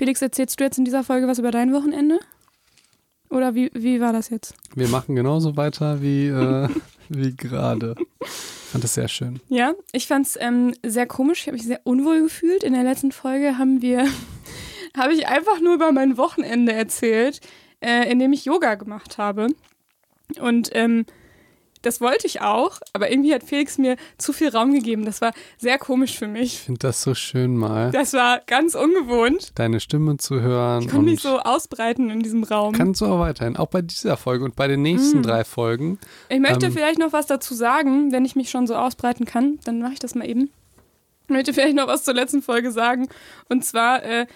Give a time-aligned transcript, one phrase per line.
[0.00, 2.20] Felix, erzählst du jetzt in dieser Folge was über dein Wochenende?
[3.28, 4.54] Oder wie, wie war das jetzt?
[4.74, 6.70] Wir machen genauso weiter wie, äh,
[7.10, 7.94] wie gerade.
[8.18, 9.40] Ich fand das sehr schön.
[9.50, 11.40] Ja, ich fand es ähm, sehr komisch.
[11.40, 12.64] Ich habe mich sehr unwohl gefühlt.
[12.64, 14.06] In der letzten Folge haben wir,
[14.96, 17.42] habe ich einfach nur über mein Wochenende erzählt,
[17.80, 19.48] äh, in dem ich Yoga gemacht habe.
[20.40, 21.04] Und ähm,
[21.82, 25.04] das wollte ich auch, aber irgendwie hat Felix mir zu viel Raum gegeben.
[25.04, 26.54] Das war sehr komisch für mich.
[26.54, 27.90] Ich finde das so schön mal.
[27.90, 29.52] Das war ganz ungewohnt.
[29.54, 30.82] Deine Stimme zu hören.
[30.82, 32.74] Ich konnte mich so ausbreiten in diesem Raum.
[32.74, 35.22] Kannst du auch weiterhin, auch bei dieser Folge und bei den nächsten mhm.
[35.22, 35.98] drei Folgen.
[36.28, 39.58] Ich möchte ähm, vielleicht noch was dazu sagen, wenn ich mich schon so ausbreiten kann,
[39.64, 40.50] dann mache ich das mal eben.
[41.24, 43.08] Ich möchte vielleicht noch was zur letzten Folge sagen.
[43.48, 44.26] Und zwar äh,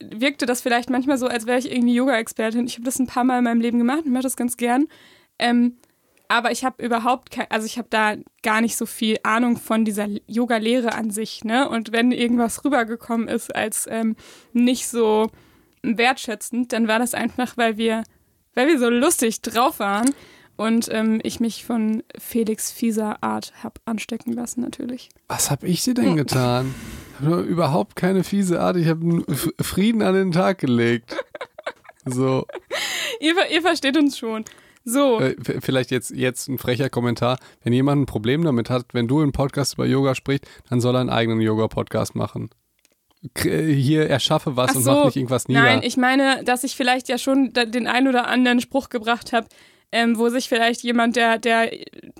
[0.00, 2.66] wirkte das vielleicht manchmal so, als wäre ich irgendwie Yoga-Expertin.
[2.66, 4.86] Ich habe das ein paar Mal in meinem Leben gemacht und mache das ganz gern.
[5.38, 5.76] Ähm,
[6.28, 9.84] aber ich habe überhaupt kein, also ich habe da gar nicht so viel Ahnung von
[9.84, 11.68] dieser Yoga-Lehre an sich, ne?
[11.68, 14.14] Und wenn irgendwas rübergekommen ist als ähm,
[14.52, 15.30] nicht so
[15.82, 18.04] wertschätzend, dann war das einfach, weil wir,
[18.54, 20.14] weil wir so lustig drauf waren
[20.56, 25.08] und ähm, ich mich von Felix fieser Art habe anstecken lassen, natürlich.
[25.28, 26.74] Was habe ich dir denn getan?
[27.20, 28.76] Ich habe überhaupt keine fiese Art.
[28.76, 29.24] Ich habe
[29.60, 31.16] Frieden an den Tag gelegt.
[32.04, 32.46] So.
[33.20, 34.44] ihr, ihr versteht uns schon.
[34.88, 35.20] So.
[35.20, 37.38] Äh, vielleicht jetzt, jetzt ein frecher Kommentar.
[37.62, 40.96] Wenn jemand ein Problem damit hat, wenn du einen Podcast über Yoga sprichst, dann soll
[40.96, 42.48] er einen eigenen Yoga-Podcast machen.
[43.44, 45.62] Äh, hier erschaffe was so, und mach nicht irgendwas nieder.
[45.62, 49.46] Nein, ich meine, dass ich vielleicht ja schon den ein oder anderen Spruch gebracht habe,
[49.92, 51.70] ähm, wo sich vielleicht jemand, der, der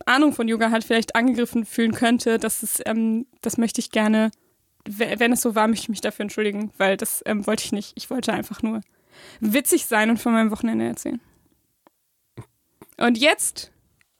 [0.06, 2.38] Ahnung von Yoga hat, vielleicht angegriffen fühlen könnte.
[2.38, 4.30] Das, ist, ähm, das möchte ich gerne,
[4.86, 7.92] wenn es so war, möchte ich mich dafür entschuldigen, weil das ähm, wollte ich nicht.
[7.96, 8.80] Ich wollte einfach nur
[9.40, 11.20] witzig sein und von meinem Wochenende erzählen.
[12.98, 13.70] Und jetzt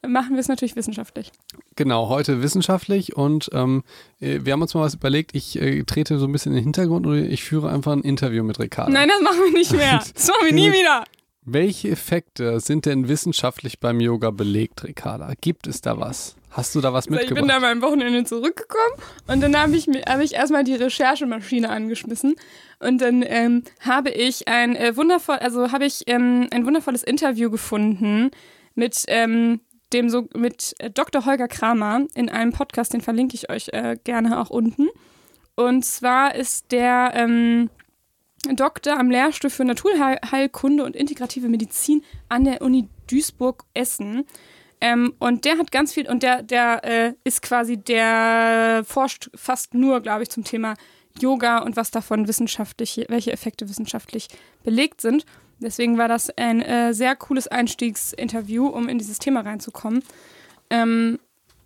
[0.06, 1.32] machen wir es natürlich wissenschaftlich.
[1.76, 3.82] Genau, heute wissenschaftlich und ähm,
[4.20, 5.34] äh, wir haben uns mal was überlegt.
[5.34, 8.44] Ich äh, trete so ein bisschen in den Hintergrund und ich führe einfach ein Interview
[8.44, 8.92] mit Ricardo.
[8.92, 10.02] Nein, das machen wir nicht mehr.
[10.14, 11.04] Das machen wir nie wieder.
[11.42, 15.32] Welche Effekte sind denn wissenschaftlich beim Yoga belegt, Ricarda?
[15.40, 16.36] Gibt es da was?
[16.50, 17.30] Hast du da was mitgebracht?
[17.30, 18.94] Ich bin da mal am Wochenende zurückgekommen
[19.26, 22.36] und dann habe ich, hab ich erstmal die Recherchemaschine angeschmissen
[22.80, 27.50] und dann ähm, habe ich ein äh, wundervoll, also habe ich ähm, ein wundervolles Interview
[27.50, 28.30] gefunden
[28.78, 29.60] mit ähm,
[29.92, 31.26] dem so mit äh, Dr.
[31.26, 34.88] Holger Kramer in einem Podcast, den verlinke ich euch äh, gerne auch unten.
[35.56, 37.70] Und zwar ist der ähm,
[38.54, 44.24] Doktor am Lehrstuhl für Naturheilkunde und integrative Medizin an der Uni Duisburg-Essen.
[44.80, 49.74] Ähm, und der hat ganz viel, und der, der äh, ist quasi, der forscht fast
[49.74, 50.74] nur, glaube ich, zum Thema
[51.20, 54.28] Yoga und was davon wissenschaftlich, welche Effekte wissenschaftlich
[54.62, 55.24] belegt sind.
[55.60, 60.02] Deswegen war das ein äh, sehr cooles Einstiegsinterview, um in dieses Thema reinzukommen.
[60.70, 61.18] Ähm,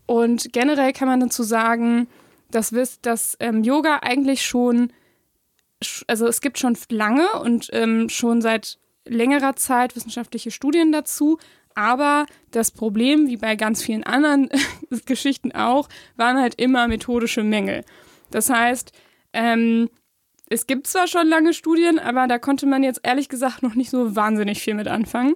[0.07, 2.09] und generell kann man dazu sagen,
[2.51, 4.93] dass, dass ähm, Yoga eigentlich schon,
[6.07, 11.39] also es gibt schon lange und ähm, schon seit längerer Zeit wissenschaftliche Studien dazu.
[11.75, 14.49] Aber das Problem, wie bei ganz vielen anderen
[15.07, 17.85] Geschichten auch, waren halt immer methodische Mängel.
[18.31, 18.93] Das heißt,
[19.33, 19.89] ähm,
[20.53, 23.91] es gibt zwar schon lange Studien, aber da konnte man jetzt ehrlich gesagt noch nicht
[23.91, 25.35] so wahnsinnig viel mit anfangen.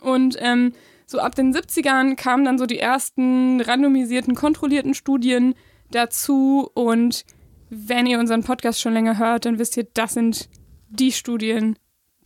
[0.00, 0.72] Und ähm,
[1.06, 5.54] so ab den 70ern kamen dann so die ersten randomisierten, kontrollierten Studien
[5.90, 6.70] dazu.
[6.74, 7.24] Und
[7.68, 10.48] wenn ihr unseren Podcast schon länger hört, dann wisst ihr, das sind
[10.88, 11.76] die Studien,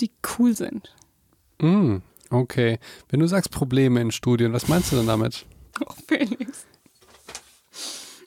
[0.01, 0.95] die cool sind.
[1.61, 1.97] Mm,
[2.29, 2.79] okay.
[3.09, 5.47] Wenn du sagst Probleme in Studien, was meinst du denn damit?
[5.81, 6.67] Oh, Felix.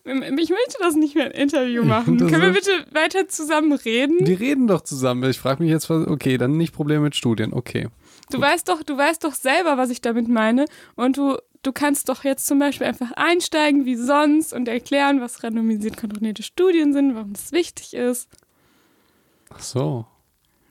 [0.06, 2.18] Ich möchte das nicht mehr ein Interview machen.
[2.18, 4.25] Können wir bitte weiter zusammen reden?
[4.25, 5.30] Die reden doch zusammen.
[5.30, 7.53] Ich frage mich jetzt, okay, dann nicht Probleme mit Studien.
[7.53, 7.88] Okay.
[8.30, 10.66] Du weißt doch, du weißt doch selber, was ich damit meine.
[10.96, 15.44] Und du, du kannst doch jetzt zum Beispiel einfach einsteigen wie sonst und erklären, was
[15.44, 18.28] randomisiert kontrollierte Studien sind, warum das wichtig ist.
[19.53, 20.06] Ach so.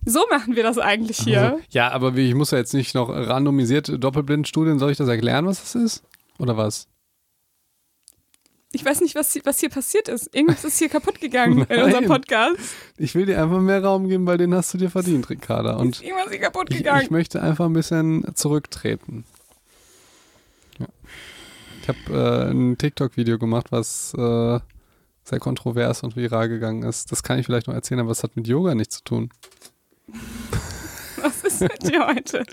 [0.04, 1.42] So machen wir das eigentlich hier.
[1.42, 5.46] Also, ja, aber ich muss ja jetzt nicht noch randomisiert Doppelblindstudien, soll ich das erklären,
[5.46, 6.02] was das ist?
[6.38, 6.88] Oder was?
[8.74, 10.34] Ich weiß nicht, was, was hier passiert ist.
[10.34, 12.56] Irgendwas ist hier kaputt gegangen in unserem Podcast.
[12.96, 15.76] Ich will dir einfach mehr Raum geben, weil den hast du dir verdient, Ricarda.
[15.76, 17.00] Und ist irgendwas hier kaputt gegangen.
[17.00, 19.24] Ich, ich möchte einfach ein bisschen zurücktreten.
[20.78, 20.86] Ja.
[21.82, 24.58] Ich habe äh, ein TikTok-Video gemacht, was äh,
[25.24, 27.12] sehr kontrovers und viral gegangen ist.
[27.12, 29.30] Das kann ich vielleicht noch erzählen, aber es hat mit Yoga nichts zu tun.
[31.82, 32.44] Mit dir heute?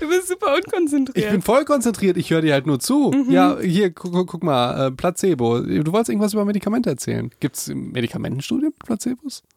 [0.00, 1.26] Du bist super unkonzentriert.
[1.26, 3.10] Ich bin voll konzentriert, ich höre dir halt nur zu.
[3.10, 3.30] Mhm.
[3.30, 5.60] Ja, hier, guck, guck mal, äh, Placebo.
[5.60, 7.30] Du wolltest irgendwas über Medikamente erzählen.
[7.40, 9.42] Gibt es Medikamentenstudien mit Placebos?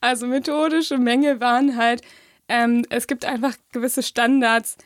[0.00, 2.02] Also methodische Menge waren halt,
[2.48, 4.76] ähm, es gibt einfach gewisse Standards,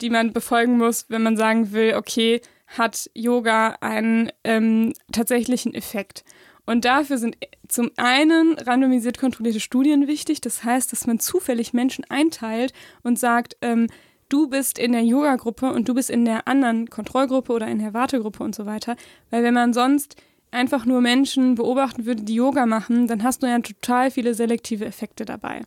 [0.00, 6.24] die man befolgen muss, wenn man sagen will, okay, hat Yoga einen ähm, tatsächlichen Effekt.
[6.66, 7.36] Und dafür sind
[7.68, 10.40] zum einen randomisiert kontrollierte Studien wichtig.
[10.40, 12.72] Das heißt, dass man zufällig Menschen einteilt
[13.02, 13.88] und sagt, ähm,
[14.28, 17.94] du bist in der Yoga-Gruppe und du bist in der anderen Kontrollgruppe oder in der
[17.94, 18.96] Wartegruppe und so weiter.
[19.30, 20.16] Weil wenn man sonst
[20.50, 24.86] einfach nur Menschen beobachten würde, die Yoga machen, dann hast du ja total viele selektive
[24.86, 25.62] Effekte dabei.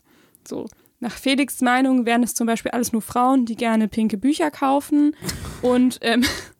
[0.48, 0.66] So.
[1.00, 5.16] Nach Felix' Meinung wären es zum Beispiel alles nur Frauen, die gerne pinke Bücher kaufen.
[5.62, 6.24] Und, ähm,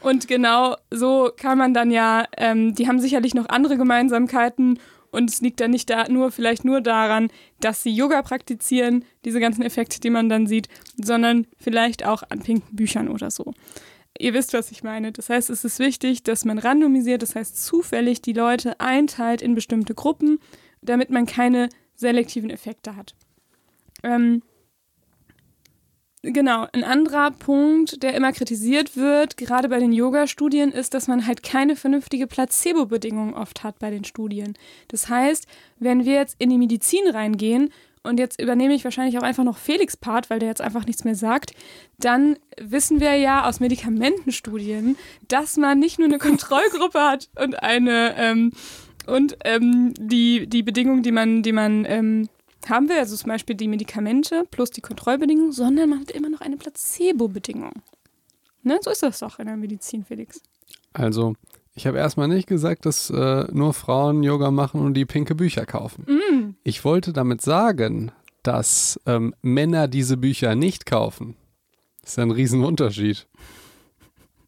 [0.00, 4.78] und genau so kann man dann ja, ähm, die haben sicherlich noch andere Gemeinsamkeiten
[5.10, 9.40] und es liegt dann nicht da nur, vielleicht nur daran, dass sie Yoga praktizieren, diese
[9.40, 13.54] ganzen Effekte, die man dann sieht, sondern vielleicht auch an pinken Büchern oder so.
[14.18, 15.12] Ihr wisst, was ich meine.
[15.12, 19.54] Das heißt, es ist wichtig, dass man randomisiert, das heißt zufällig die Leute einteilt in
[19.54, 20.40] bestimmte Gruppen,
[20.82, 23.14] damit man keine selektiven Effekte hat.
[24.02, 24.42] Ähm,
[26.22, 31.26] Genau, ein anderer Punkt, der immer kritisiert wird, gerade bei den Yoga-Studien, ist, dass man
[31.26, 34.54] halt keine vernünftige Placebo-Bedingung oft hat bei den Studien.
[34.88, 35.46] Das heißt,
[35.78, 37.70] wenn wir jetzt in die Medizin reingehen,
[38.04, 41.04] und jetzt übernehme ich wahrscheinlich auch einfach noch Felix Part, weil der jetzt einfach nichts
[41.04, 41.52] mehr sagt,
[41.98, 44.96] dann wissen wir ja aus Medikamentenstudien,
[45.28, 48.52] dass man nicht nur eine Kontrollgruppe hat und eine ähm,
[49.06, 52.28] und ähm, die, die Bedingungen, die man, die man ähm,
[52.66, 56.40] haben wir, also zum Beispiel die Medikamente plus die Kontrollbedingungen, sondern man hat immer noch
[56.40, 57.72] eine Placebo-Bedingung.
[58.62, 58.78] Ne?
[58.82, 60.40] So ist das doch in der Medizin, Felix.
[60.92, 61.34] Also,
[61.74, 65.64] ich habe erstmal nicht gesagt, dass äh, nur Frauen Yoga machen und die pinke Bücher
[65.64, 66.04] kaufen.
[66.08, 66.56] Mm.
[66.64, 68.10] Ich wollte damit sagen,
[68.42, 71.36] dass ähm, Männer diese Bücher nicht kaufen.
[72.00, 73.26] Das ist ja ein Riesenunterschied.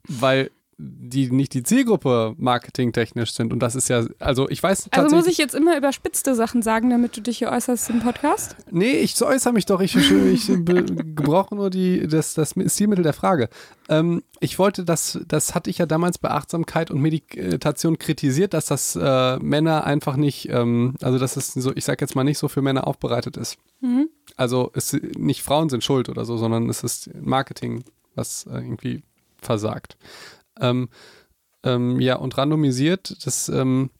[0.08, 0.50] Weil
[0.80, 3.52] die nicht die Zielgruppe marketingtechnisch sind.
[3.52, 4.88] Und das ist ja, also ich weiß.
[4.90, 8.56] Also muss ich jetzt immer überspitzte Sachen sagen, damit du dich hier äußerst im Podcast?
[8.70, 9.80] Nee, ich äußere mich doch.
[9.80, 13.48] Ich, ich, ich gebrauche nur die, das, das Stilmittel der Frage.
[13.88, 18.66] Ähm, ich wollte, das, das hatte ich ja damals bei Achtsamkeit und Meditation kritisiert, dass
[18.66, 22.38] das äh, Männer einfach nicht, ähm, also dass es so, ich sag jetzt mal nicht
[22.38, 23.58] so für Männer aufbereitet ist.
[23.80, 24.08] Mhm.
[24.36, 27.84] Also es, nicht Frauen sind schuld oder so, sondern es ist Marketing,
[28.14, 29.02] was äh, irgendwie
[29.42, 29.96] versagt.
[30.60, 30.88] Ähm,
[31.62, 33.90] ähm, ja, und randomisiert, das, ähm,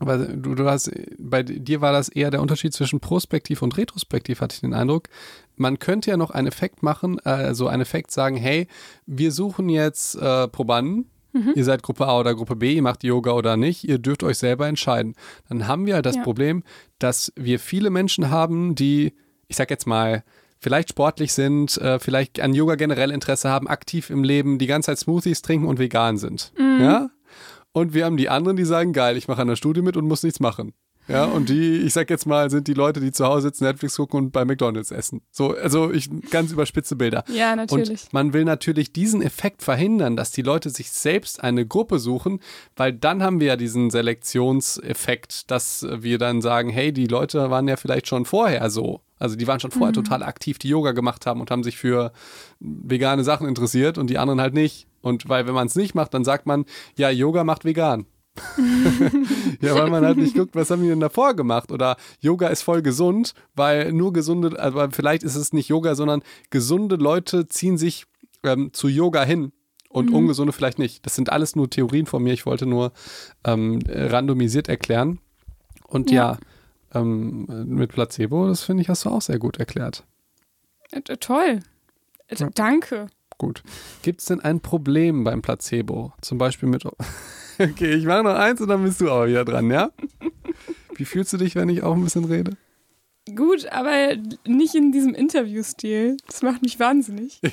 [0.00, 4.40] weil du, du hast, bei dir war das eher der Unterschied zwischen prospektiv und retrospektiv,
[4.40, 5.08] hatte ich den Eindruck.
[5.54, 8.66] Man könnte ja noch einen Effekt machen, also einen Effekt sagen, hey,
[9.06, 11.52] wir suchen jetzt äh, Probanden, Mhm.
[11.54, 14.38] Ihr seid Gruppe A oder Gruppe B, ihr macht Yoga oder nicht, ihr dürft euch
[14.38, 15.14] selber entscheiden.
[15.48, 16.22] Dann haben wir halt das Ja.
[16.22, 16.62] Problem,
[16.98, 19.12] dass wir viele Menschen haben, die,
[19.46, 20.24] ich sag jetzt mal,
[20.66, 24.86] vielleicht sportlich sind, äh, vielleicht an Yoga generell Interesse haben, aktiv im Leben, die ganze
[24.86, 26.52] Zeit Smoothies trinken und vegan sind.
[26.82, 27.08] Ja?
[27.70, 30.08] Und wir haben die anderen, die sagen, geil, ich mache an der Studie mit und
[30.08, 30.72] muss nichts machen.
[31.08, 33.96] Ja, und die, ich sag jetzt mal, sind die Leute, die zu Hause sitzen, Netflix
[33.96, 35.22] gucken und bei McDonalds essen.
[35.30, 37.24] So, also ich ganz überspitze Bilder.
[37.32, 38.04] Ja, natürlich.
[38.04, 42.40] Und man will natürlich diesen Effekt verhindern, dass die Leute sich selbst eine Gruppe suchen,
[42.74, 47.68] weil dann haben wir ja diesen Selektionseffekt, dass wir dann sagen, hey, die Leute waren
[47.68, 49.00] ja vielleicht schon vorher so.
[49.18, 52.12] Also die waren schon vorher total aktiv, die Yoga gemacht haben und haben sich für
[52.60, 54.88] vegane Sachen interessiert und die anderen halt nicht.
[55.00, 56.64] Und weil wenn man es nicht macht, dann sagt man,
[56.96, 58.06] ja, Yoga macht vegan.
[59.60, 61.72] ja, weil man halt nicht guckt, was haben die denn davor gemacht?
[61.72, 66.22] Oder Yoga ist voll gesund, weil nur gesunde, also vielleicht ist es nicht Yoga, sondern
[66.50, 68.06] gesunde Leute ziehen sich
[68.42, 69.52] ähm, zu Yoga hin
[69.88, 71.06] und ungesunde vielleicht nicht.
[71.06, 72.32] Das sind alles nur Theorien von mir.
[72.32, 72.92] Ich wollte nur
[73.44, 75.18] ähm, randomisiert erklären.
[75.86, 76.38] Und ja,
[76.94, 77.00] Ja.
[77.00, 80.04] ähm, mit Placebo, das finde ich, hast du auch sehr gut erklärt.
[80.90, 81.60] Äh, äh, toll.
[82.28, 83.06] Äh, Danke.
[83.38, 83.62] Gut.
[84.02, 86.12] Gibt es denn ein Problem beim Placebo?
[86.20, 86.84] Zum Beispiel mit.
[87.58, 89.90] Okay, ich mache noch eins und dann bist du auch wieder dran, ja?
[90.94, 92.58] Wie fühlst du dich, wenn ich auch ein bisschen rede?
[93.34, 94.14] Gut, aber
[94.46, 96.18] nicht in diesem Interviewstil.
[96.26, 97.40] Das macht mich wahnsinnig.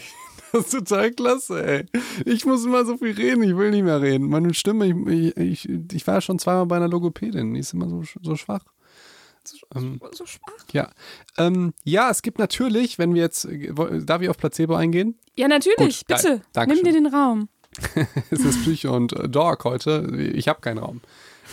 [0.52, 1.86] Das ist total klasse, ey.
[2.26, 4.30] Ich muss immer so viel reden, ich will nicht mehr reden.
[4.30, 8.04] Meine Stimme, ich, ich, ich war schon zweimal bei einer Logopädin, die ist immer so,
[8.22, 8.64] so schwach.
[9.76, 10.54] Ähm, So schwach.
[10.72, 10.90] ja.
[11.38, 13.48] Ähm, ja, es gibt natürlich, wenn wir jetzt,
[14.06, 15.18] darf ich auf Placebo eingehen?
[15.36, 16.42] Ja, natürlich, Gut, bitte.
[16.54, 16.84] Dankeschön.
[16.84, 17.50] Nimm dir den Raum.
[18.30, 20.16] es ist Psycho und äh, Dog heute.
[20.36, 21.02] Ich habe keinen Raum.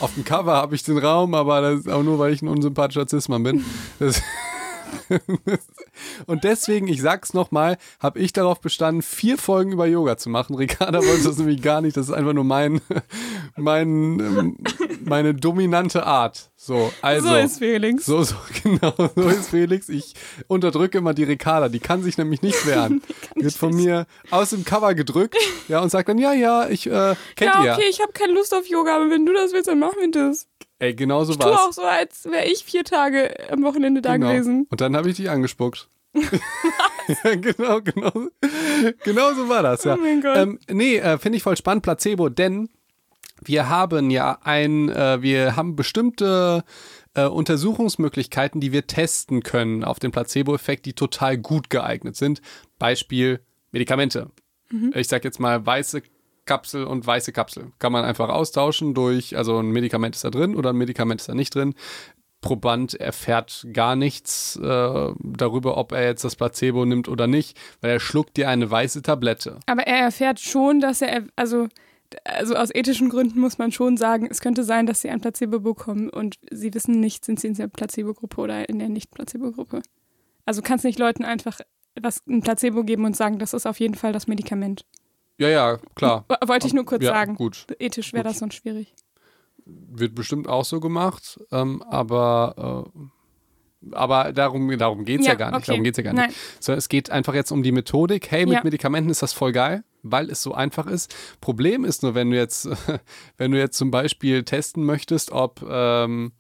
[0.00, 2.48] Auf dem Cover habe ich den Raum, aber das ist auch nur, weil ich ein
[2.48, 3.64] unsympathischer Cis-Mann bin.
[3.98, 4.20] Das
[6.26, 10.54] und deswegen, ich sag's nochmal, habe ich darauf bestanden, vier Folgen über Yoga zu machen.
[10.60, 11.96] Ricarda wollte das nämlich gar nicht.
[11.96, 12.80] Das ist einfach nur mein,
[13.56, 14.56] mein, ähm,
[15.04, 16.50] meine dominante Art.
[16.56, 17.28] So, also.
[17.28, 18.04] so ist Felix.
[18.04, 19.88] So, so, genau, so ist Felix.
[19.88, 20.14] Ich
[20.46, 23.02] unterdrücke immer die Ricarda, die kann sich nämlich nicht wehren.
[23.36, 25.36] Die wird von mir aus dem Cover gedrückt,
[25.68, 27.72] ja, und sagt dann, ja, ja, ich, äh, kennt ja, ihr.
[27.72, 30.10] okay, ich habe keine Lust auf Yoga, aber wenn du das willst, dann machen wir
[30.10, 30.48] das.
[30.80, 34.16] Ey, genau so Ich tue auch so, als wäre ich vier Tage am Wochenende da
[34.16, 34.30] Genau.
[34.32, 34.66] gewesen.
[34.70, 35.88] Und dann habe ich dich angespuckt.
[36.14, 38.12] ja, genau, genau.
[39.04, 39.94] Genau so war das, ja.
[39.94, 40.36] Oh mein Gott.
[40.36, 42.70] Ähm, nee, äh, finde ich voll spannend, Placebo, denn
[43.44, 46.64] wir haben ja ein, äh, wir haben bestimmte
[47.14, 52.40] äh, Untersuchungsmöglichkeiten, die wir testen können auf den Placebo-Effekt, die total gut geeignet sind.
[52.78, 54.30] Beispiel Medikamente.
[54.70, 54.92] Mhm.
[54.94, 56.02] Ich sag jetzt mal weiße
[56.50, 57.70] Kapsel und weiße Kapsel.
[57.78, 61.28] Kann man einfach austauschen durch, also ein Medikament ist da drin oder ein Medikament ist
[61.28, 61.74] da nicht drin.
[62.40, 67.92] Proband erfährt gar nichts äh, darüber, ob er jetzt das Placebo nimmt oder nicht, weil
[67.92, 69.60] er schluckt dir eine weiße Tablette.
[69.66, 71.68] Aber er erfährt schon, dass er, also,
[72.24, 75.60] also aus ethischen Gründen muss man schon sagen, es könnte sein, dass sie ein Placebo
[75.60, 79.82] bekommen und sie wissen nicht, sind sie in der Placebo-Gruppe oder in der Nicht-Placebo-Gruppe.
[80.46, 81.60] Also kannst nicht Leuten einfach
[82.00, 84.84] was ein Placebo geben und sagen, das ist auf jeden Fall das Medikament.
[85.40, 86.24] Ja, ja, klar.
[86.46, 87.34] Wollte ich nur kurz ja, sagen.
[87.34, 87.66] Gut.
[87.78, 88.94] Ethisch wäre das sonst schwierig
[89.92, 92.86] wird bestimmt auch so gemacht, ähm, aber,
[93.82, 95.58] äh, aber darum, darum geht es ja, ja, gar nicht.
[95.58, 95.66] Okay.
[95.66, 96.36] Darum geht's ja gar nicht.
[96.58, 98.30] So, es geht einfach jetzt um die Methodik.
[98.30, 98.60] Hey, mit ja.
[98.62, 101.14] Medikamenten ist das voll geil, weil es so einfach ist.
[101.40, 102.68] Problem ist nur, wenn du jetzt,
[103.36, 106.32] wenn du jetzt zum Beispiel testen möchtest, ob ähm,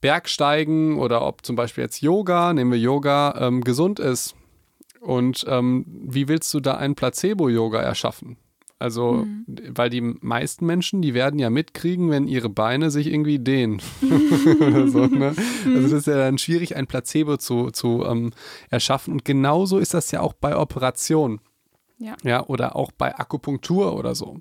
[0.00, 4.34] Bergsteigen oder ob zum Beispiel jetzt Yoga, nehmen wir Yoga, ähm, gesund ist.
[5.02, 8.36] Und ähm, wie willst du da ein Placebo-Yoga erschaffen?
[8.78, 9.44] Also, mhm.
[9.68, 13.82] weil die meisten Menschen, die werden ja mitkriegen, wenn ihre Beine sich irgendwie dehnen.
[14.60, 15.34] Oder so, ne?
[15.66, 18.30] Also, das ist ja dann schwierig, ein Placebo zu, zu ähm,
[18.70, 19.12] erschaffen.
[19.12, 21.40] Und genauso ist das ja auch bei Operationen.
[21.98, 22.16] Ja.
[22.22, 22.46] ja.
[22.46, 24.40] Oder auch bei Akupunktur oder so.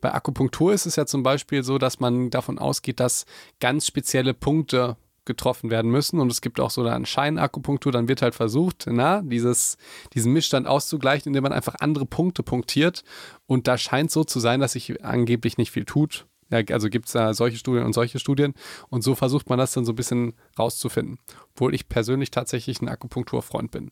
[0.00, 3.26] Bei Akupunktur ist es ja zum Beispiel so, dass man davon ausgeht, dass
[3.60, 6.20] ganz spezielle Punkte getroffen werden müssen.
[6.20, 9.76] Und es gibt auch so eine Scheinakupunktur, dann wird halt versucht, na, dieses,
[10.12, 13.02] diesen Missstand auszugleichen, indem man einfach andere Punkte punktiert.
[13.46, 16.26] Und da scheint so zu sein, dass sich angeblich nicht viel tut.
[16.50, 18.54] Ja, also gibt es da solche Studien und solche Studien.
[18.88, 21.18] Und so versucht man das dann so ein bisschen rauszufinden.
[21.54, 23.90] Obwohl ich persönlich tatsächlich ein Akupunkturfreund bin.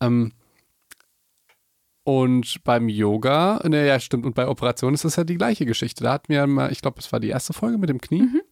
[0.00, 0.32] Ähm,
[2.02, 6.04] und beim Yoga, ne, ja, stimmt, und bei Operationen ist das ja die gleiche Geschichte.
[6.04, 8.22] Da hatten wir mal, ich glaube, es war die erste Folge mit dem Knie.
[8.22, 8.42] Mhm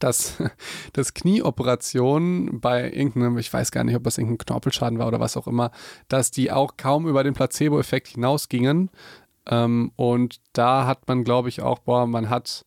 [0.00, 0.42] dass,
[0.92, 5.36] dass Knieoperationen bei irgendeinem, ich weiß gar nicht, ob das irgendein Knorpelschaden war oder was
[5.36, 5.70] auch immer,
[6.08, 8.90] dass die auch kaum über den Placebo-Effekt hinausgingen.
[9.48, 12.64] Ähm, und da hat man, glaube ich, auch, boah, man hat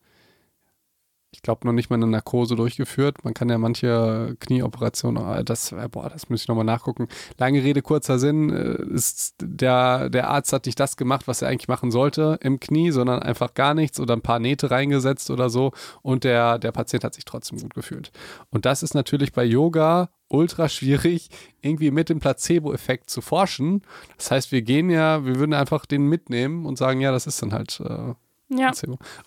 [1.31, 3.23] ich glaube, noch nicht mal eine Narkose durchgeführt.
[3.23, 7.07] Man kann ja manche Knieoperationen, äh, das, äh, boah, das müsste ich nochmal nachgucken.
[7.37, 11.49] Lange Rede, kurzer Sinn, äh, ist der, der Arzt hat nicht das gemacht, was er
[11.49, 15.49] eigentlich machen sollte im Knie, sondern einfach gar nichts oder ein paar Nähte reingesetzt oder
[15.49, 15.71] so
[16.01, 18.11] und der, der Patient hat sich trotzdem gut gefühlt.
[18.49, 21.29] Und das ist natürlich bei Yoga ultra schwierig,
[21.61, 23.81] irgendwie mit dem Placebo-Effekt zu forschen.
[24.17, 27.41] Das heißt, wir gehen ja, wir würden einfach den mitnehmen und sagen, ja, das ist
[27.41, 28.13] dann halt äh,
[28.49, 28.71] ja.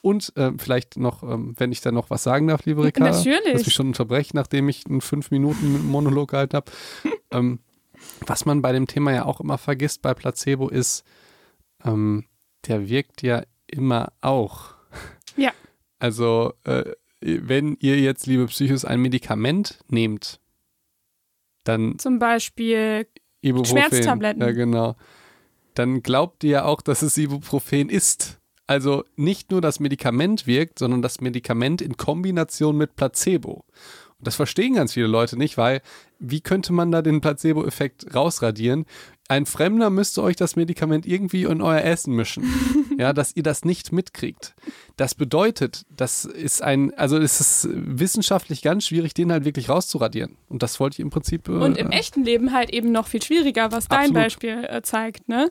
[0.01, 3.05] Und äh, vielleicht noch, ähm, wenn ich da noch was sagen darf, liebe Rika.
[3.05, 3.53] Natürlich.
[3.53, 6.73] Lass mich schon unterbrechen, nachdem ich einen fünf Minuten Monolog gehalten habe.
[7.31, 7.61] ähm,
[8.27, 11.05] was man bei dem Thema ja auch immer vergisst bei Placebo ist,
[11.85, 12.25] ähm,
[12.67, 14.75] der wirkt ja immer auch.
[15.37, 15.53] Ja.
[15.99, 20.41] Also, äh, wenn ihr jetzt, liebe Psychos, ein Medikament nehmt,
[21.65, 21.99] dann.
[21.99, 23.07] Zum Beispiel
[23.41, 24.43] Ibuprofen, Schmerztabletten.
[24.43, 24.97] Ja, genau.
[25.75, 28.42] Dann glaubt ihr ja auch, dass es Ibuprofen ist.
[28.73, 33.67] Also nicht nur das Medikament wirkt, sondern das Medikament in Kombination mit Placebo.
[34.19, 35.83] Und das verstehen ganz viele Leute nicht, weil
[36.19, 38.87] wie könnte man da den Placebo-Effekt rausradieren?
[39.29, 42.45] Ein Fremder müsste euch das Medikament irgendwie in euer Essen mischen,
[42.99, 44.55] ja, dass ihr das nicht mitkriegt.
[44.97, 50.39] Das bedeutet, das ist ein, also es ist wissenschaftlich ganz schwierig, den halt wirklich rauszuradieren.
[50.49, 51.47] Und das wollte ich im Prinzip.
[51.49, 54.15] Äh, Und im echten Leben halt eben noch viel schwieriger, was dein absolut.
[54.15, 55.51] Beispiel äh, zeigt, ne?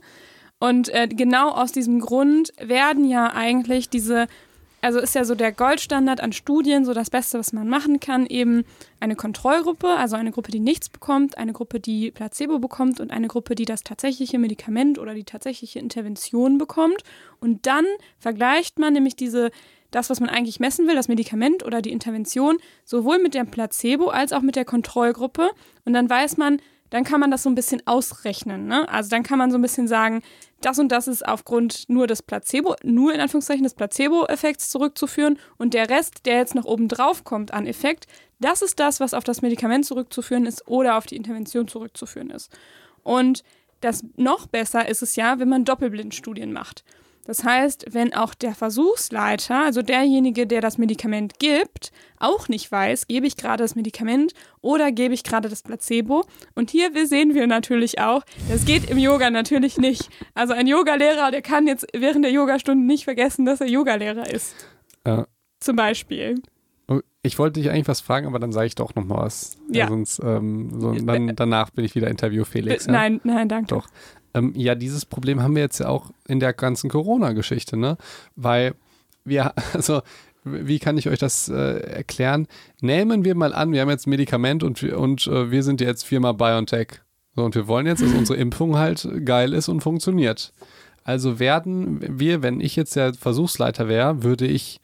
[0.61, 4.27] Und äh, genau aus diesem Grund werden ja eigentlich diese,
[4.79, 8.27] also ist ja so der Goldstandard an Studien, so das Beste, was man machen kann,
[8.27, 8.63] eben
[8.99, 13.27] eine Kontrollgruppe, also eine Gruppe, die nichts bekommt, eine Gruppe, die Placebo bekommt und eine
[13.27, 17.01] Gruppe, die das tatsächliche Medikament oder die tatsächliche Intervention bekommt.
[17.39, 17.85] Und dann
[18.19, 19.49] vergleicht man nämlich diese
[19.89, 24.09] das, was man eigentlich messen will, das Medikament oder die Intervention, sowohl mit dem Placebo
[24.09, 25.49] als auch mit der Kontrollgruppe.
[25.85, 26.61] Und dann weiß man,
[26.91, 28.67] dann kann man das so ein bisschen ausrechnen.
[28.67, 28.87] Ne?
[28.87, 30.21] Also dann kann man so ein bisschen sagen,
[30.61, 35.73] das und das ist aufgrund nur des Placebo, nur in Anführungszeichen des Placebo-Effekts zurückzuführen und
[35.73, 38.05] der Rest, der jetzt noch oben drauf kommt an Effekt,
[38.39, 42.51] das ist das, was auf das Medikament zurückzuführen ist oder auf die Intervention zurückzuführen ist.
[43.03, 43.43] Und
[43.79, 46.83] das noch besser ist es ja, wenn man Doppelblindstudien macht.
[47.25, 53.07] Das heißt, wenn auch der Versuchsleiter, also derjenige, der das Medikament gibt, auch nicht weiß,
[53.07, 56.25] gebe ich gerade das Medikament oder gebe ich gerade das Placebo.
[56.55, 60.09] Und hier sehen wir natürlich auch, das geht im Yoga natürlich nicht.
[60.33, 64.55] Also ein Yogalehrer, der kann jetzt während der Yogastunde nicht vergessen, dass er Yogalehrer ist.
[65.05, 65.27] Ja.
[65.59, 66.41] Zum Beispiel.
[66.87, 69.57] Oh, ich wollte dich eigentlich was fragen, aber dann sage ich doch noch mal was.
[69.69, 69.87] Ja.
[69.87, 72.87] sonst, ähm, so, dann, danach bin ich wieder Interview Felix.
[72.87, 72.91] Ja?
[72.91, 73.67] Nein, nein, danke.
[73.67, 73.87] Doch.
[74.33, 77.97] Ähm, ja, dieses Problem haben wir jetzt ja auch in der ganzen Corona-Geschichte, ne?
[78.35, 78.75] Weil
[79.23, 80.01] wir, also
[80.43, 82.47] wie kann ich euch das äh, erklären?
[82.81, 86.03] Nehmen wir mal an, wir haben jetzt ein Medikament und, und äh, wir sind jetzt
[86.03, 87.01] Firma BioNTech.
[87.35, 90.53] So, und wir wollen jetzt, dass unsere Impfung halt geil ist und funktioniert.
[91.03, 94.81] Also werden wir, wenn ich jetzt der Versuchsleiter wäre, würde ich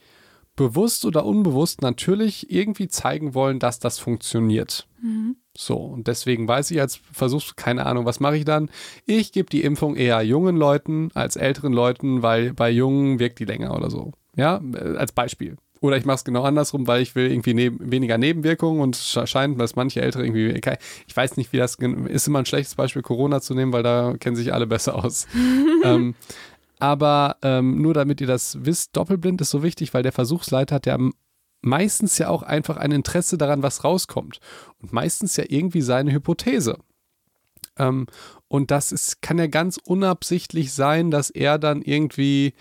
[0.56, 4.88] bewusst oder unbewusst natürlich irgendwie zeigen wollen, dass das funktioniert.
[5.02, 5.36] Mhm.
[5.60, 8.70] So, und deswegen weiß ich als Versuch, keine Ahnung, was mache ich dann?
[9.08, 13.46] Ich gebe die Impfung eher jungen Leuten als älteren Leuten, weil bei Jungen wirkt die
[13.46, 14.12] länger oder so.
[14.36, 15.58] Ja, äh, als Beispiel.
[15.80, 19.60] Oder ich mache es genau andersrum, weil ich will irgendwie neben, weniger Nebenwirkungen und scheint,
[19.60, 20.60] dass manche Ältere irgendwie,
[21.08, 24.14] ich weiß nicht, wie das ist immer ein schlechtes Beispiel, Corona zu nehmen, weil da
[24.20, 25.28] kennen sich alle besser aus.
[25.84, 26.14] ähm,
[26.80, 30.86] aber ähm, nur damit ihr das wisst, doppelblind ist so wichtig, weil der Versuchsleiter hat
[30.86, 30.98] ja
[31.62, 34.40] meistens ja auch einfach ein Interesse daran, was rauskommt.
[34.82, 36.80] Und meistens ja irgendwie seine Hypothese.
[37.78, 38.08] Ähm,
[38.48, 42.54] und das ist, kann ja ganz unabsichtlich sein, dass er dann irgendwie,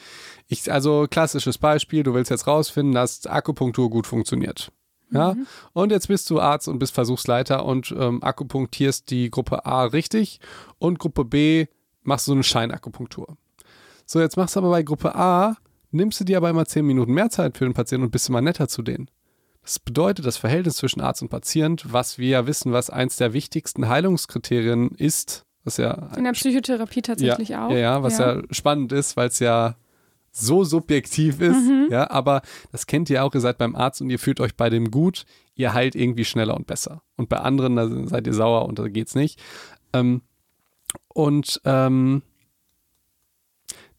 [0.48, 4.72] ich, also klassisches Beispiel, du willst jetzt rausfinden, dass Akupunktur gut funktioniert.
[5.12, 5.46] Ja, mhm.
[5.72, 10.40] und jetzt bist du Arzt und bist Versuchsleiter und ähm, akupunktierst die Gruppe A richtig
[10.78, 11.66] und Gruppe B
[12.02, 13.36] machst du so eine Scheinakupunktur.
[14.04, 15.56] So, jetzt machst du aber bei Gruppe A,
[15.96, 18.40] nimmst du dir aber immer zehn Minuten mehr Zeit für den Patienten und bist immer
[18.40, 19.10] netter zu denen.
[19.62, 23.32] Das bedeutet, das Verhältnis zwischen Arzt und Patient, was wir ja wissen, was eins der
[23.32, 26.10] wichtigsten Heilungskriterien ist, was ja.
[26.16, 27.70] In der Psychotherapie tatsächlich ja, auch.
[27.72, 29.74] Ja, ja, was ja, ja spannend ist, weil es ja
[30.30, 31.56] so subjektiv ist.
[31.56, 31.88] Mhm.
[31.90, 34.70] Ja, aber das kennt ihr auch, ihr seid beim Arzt und ihr fühlt euch bei
[34.70, 35.24] dem gut,
[35.54, 37.02] ihr heilt irgendwie schneller und besser.
[37.16, 39.40] Und bei anderen, da seid ihr sauer und da geht's nicht.
[39.92, 40.22] Ähm,
[41.08, 42.22] und ähm,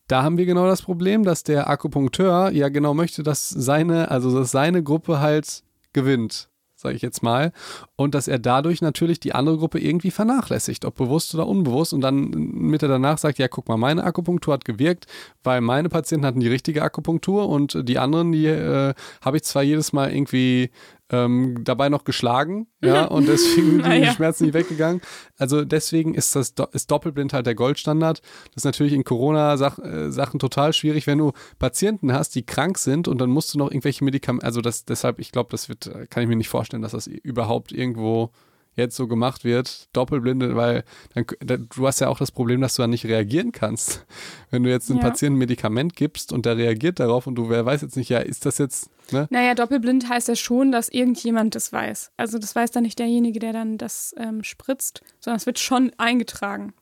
[0.08, 4.38] da haben wir genau das Problem, dass der Akupunkteur ja genau möchte, dass seine, also
[4.38, 7.52] dass seine Gruppe halt gewinnt sage ich jetzt mal,
[7.96, 12.02] und dass er dadurch natürlich die andere Gruppe irgendwie vernachlässigt, ob bewusst oder unbewusst, und
[12.02, 15.08] dann mit er danach sagt, ja, guck mal, meine Akupunktur hat gewirkt,
[15.44, 19.64] weil meine Patienten hatten die richtige Akupunktur und die anderen, die äh, habe ich zwar
[19.64, 20.70] jedes Mal irgendwie
[21.10, 24.08] ähm, dabei noch geschlagen, ja, und deswegen sind die.
[24.08, 25.02] Schmerzen nicht weggegangen.
[25.38, 28.22] Also deswegen ist das ist Doppelblind halt der Goldstandard.
[28.54, 33.08] Das ist natürlich in Corona-Sachen -Sach total schwierig, wenn du Patienten hast, die krank sind
[33.08, 36.24] und dann musst du noch irgendwelche Medikamente, also das deshalb, ich glaube, das wird, kann
[36.24, 38.32] ich mir nicht vorstellen, dass das überhaupt irgendwo
[38.78, 42.84] jetzt so gemacht wird, doppelblinde, weil dann, du hast ja auch das Problem, dass du
[42.84, 44.06] dann nicht reagieren kannst.
[44.52, 45.06] Wenn du jetzt einem ja.
[45.06, 48.20] Patienten ein Medikament gibst und der reagiert darauf und du wer weiß jetzt nicht, ja,
[48.20, 48.90] ist das jetzt.
[49.12, 49.28] Ne?
[49.30, 52.12] Naja, doppelblind heißt ja schon, dass irgendjemand das weiß.
[52.18, 55.92] Also das weiß dann nicht derjenige, der dann das ähm, spritzt, sondern es wird schon
[55.98, 56.74] eingetragen.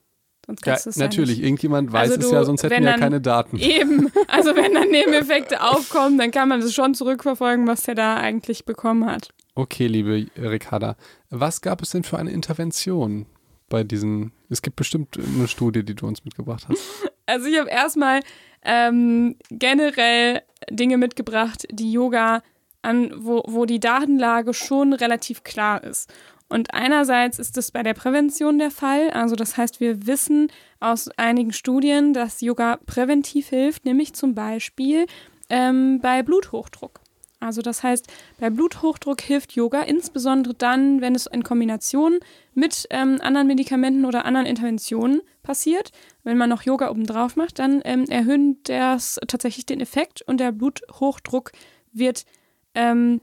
[0.45, 3.19] Sonst ja, natürlich, ja irgendjemand weiß also du, es ja, sonst hätten wir ja keine
[3.19, 3.57] Daten.
[3.57, 8.17] Eben, also wenn dann Nebeneffekte aufkommen, dann kann man das schon zurückverfolgen, was der da
[8.17, 9.29] eigentlich bekommen hat.
[9.57, 10.97] Okay, liebe Ricarda,
[11.29, 13.25] was gab es denn für eine Intervention
[13.69, 14.33] bei diesen?
[14.49, 16.79] Es gibt bestimmt eine Studie, die du uns mitgebracht hast.
[17.27, 18.19] Also ich habe erstmal
[18.61, 22.43] ähm, generell Dinge mitgebracht, die Yoga
[22.83, 26.13] an, wo, wo die Datenlage schon relativ klar ist.
[26.49, 29.09] Und einerseits ist es bei der Prävention der Fall.
[29.09, 35.07] Also das heißt, wir wissen aus einigen Studien, dass Yoga präventiv hilft, nämlich zum Beispiel
[35.49, 37.01] ähm, bei Bluthochdruck.
[37.45, 38.07] Also das heißt,
[38.39, 42.19] bei Bluthochdruck hilft Yoga insbesondere dann, wenn es in Kombination
[42.53, 45.91] mit ähm, anderen Medikamenten oder anderen Interventionen passiert.
[46.23, 50.51] Wenn man noch Yoga obendrauf macht, dann ähm, erhöhen das tatsächlich den Effekt und der
[50.51, 51.51] Bluthochdruck
[51.93, 52.25] wird
[52.73, 53.21] ähm,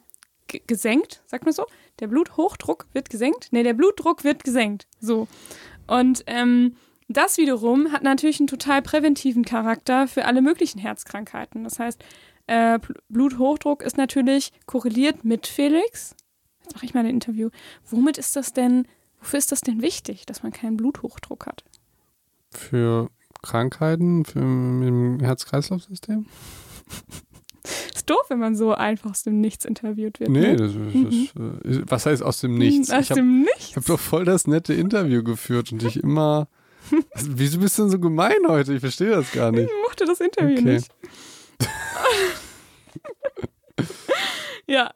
[0.67, 1.67] gesenkt, sagt man so.
[2.01, 3.49] Der Bluthochdruck wird gesenkt.
[3.51, 4.87] Nee, der Blutdruck wird gesenkt.
[5.01, 5.29] So.
[5.87, 6.77] Und ähm,
[7.09, 11.65] das wiederum hat natürlich einen total präventiven Charakter für alle möglichen Herzkrankheiten.
[11.65, 12.03] Das heißt,
[12.53, 16.15] äh, Bluthochdruck ist natürlich korreliert mit Felix.
[16.62, 17.49] Jetzt mache ich mal ein Interview.
[17.88, 18.87] Womit ist das denn,
[19.19, 21.65] wofür ist das denn wichtig, dass man keinen Bluthochdruck hat?
[22.51, 23.09] Für
[23.41, 26.27] Krankheiten, für im Herz-Kreislauf-System?
[27.95, 30.29] ist doof, wenn man so einfach aus dem Nichts interviewt wird.
[30.29, 30.57] Nee, ne?
[30.57, 31.29] das, ist, mhm.
[31.65, 32.91] Äh, was heißt aus dem Nichts?
[32.91, 33.71] Aus ich hab, dem Nichts?
[33.71, 36.49] Ich habe doch voll das nette Interview geführt und dich immer.
[37.15, 38.75] Wieso bist du denn so gemein heute?
[38.75, 39.71] Ich verstehe das gar nicht.
[39.71, 40.75] Ich mochte das Interview okay.
[40.75, 40.91] nicht.
[44.67, 44.93] ja,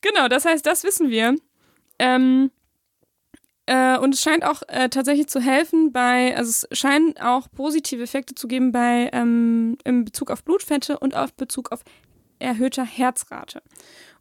[0.00, 1.36] genau, das heißt, das wissen wir.
[1.98, 2.50] Ähm,
[3.66, 8.02] äh, und es scheint auch äh, tatsächlich zu helfen bei, also es scheinen auch positive
[8.02, 11.80] Effekte zu geben bei ähm, im Bezug auf Blutfette und auf Bezug auf
[12.38, 13.62] erhöhter Herzrate.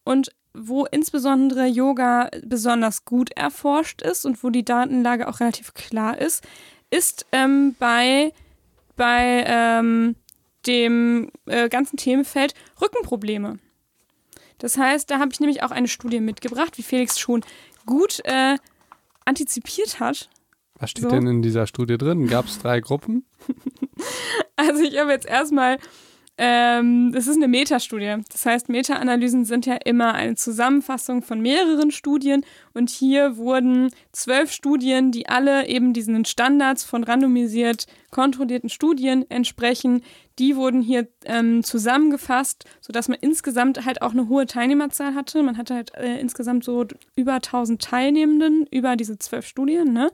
[0.04, 6.18] Und wo insbesondere Yoga besonders gut erforscht ist und wo die Datenlage auch relativ klar
[6.18, 6.44] ist,
[6.90, 8.34] ist ähm, bei,
[8.96, 10.16] bei ähm,
[10.67, 13.60] dem äh, ganzen Themenfeld Rückenprobleme.
[14.60, 17.43] Das heißt, da habe ich nämlich auch eine Studie mitgebracht, wie Felix schon
[17.86, 18.58] gut äh,
[19.25, 20.30] antizipiert hat.
[20.80, 21.10] Was steht so.
[21.10, 22.27] denn in dieser Studie drin?
[22.27, 23.25] Gab es drei Gruppen?
[24.56, 25.77] also ich habe jetzt erstmal
[26.39, 28.17] Ähm, das ist eine Metastudie.
[28.32, 32.45] Das heißt, Meta-Analysen sind ja immer eine Zusammenfassung von mehreren Studien.
[32.73, 40.02] Und hier wurden zwölf Studien, die alle eben diesen Standards von randomisiert kontrollierten Studien entsprechen,
[40.39, 45.43] die wurden hier ähm, zusammengefasst, sodass man insgesamt halt auch eine hohe Teilnehmerzahl hatte.
[45.43, 49.91] Man hatte halt äh, insgesamt so über 1000 Teilnehmenden über diese zwölf Studien.
[49.91, 50.12] Ne?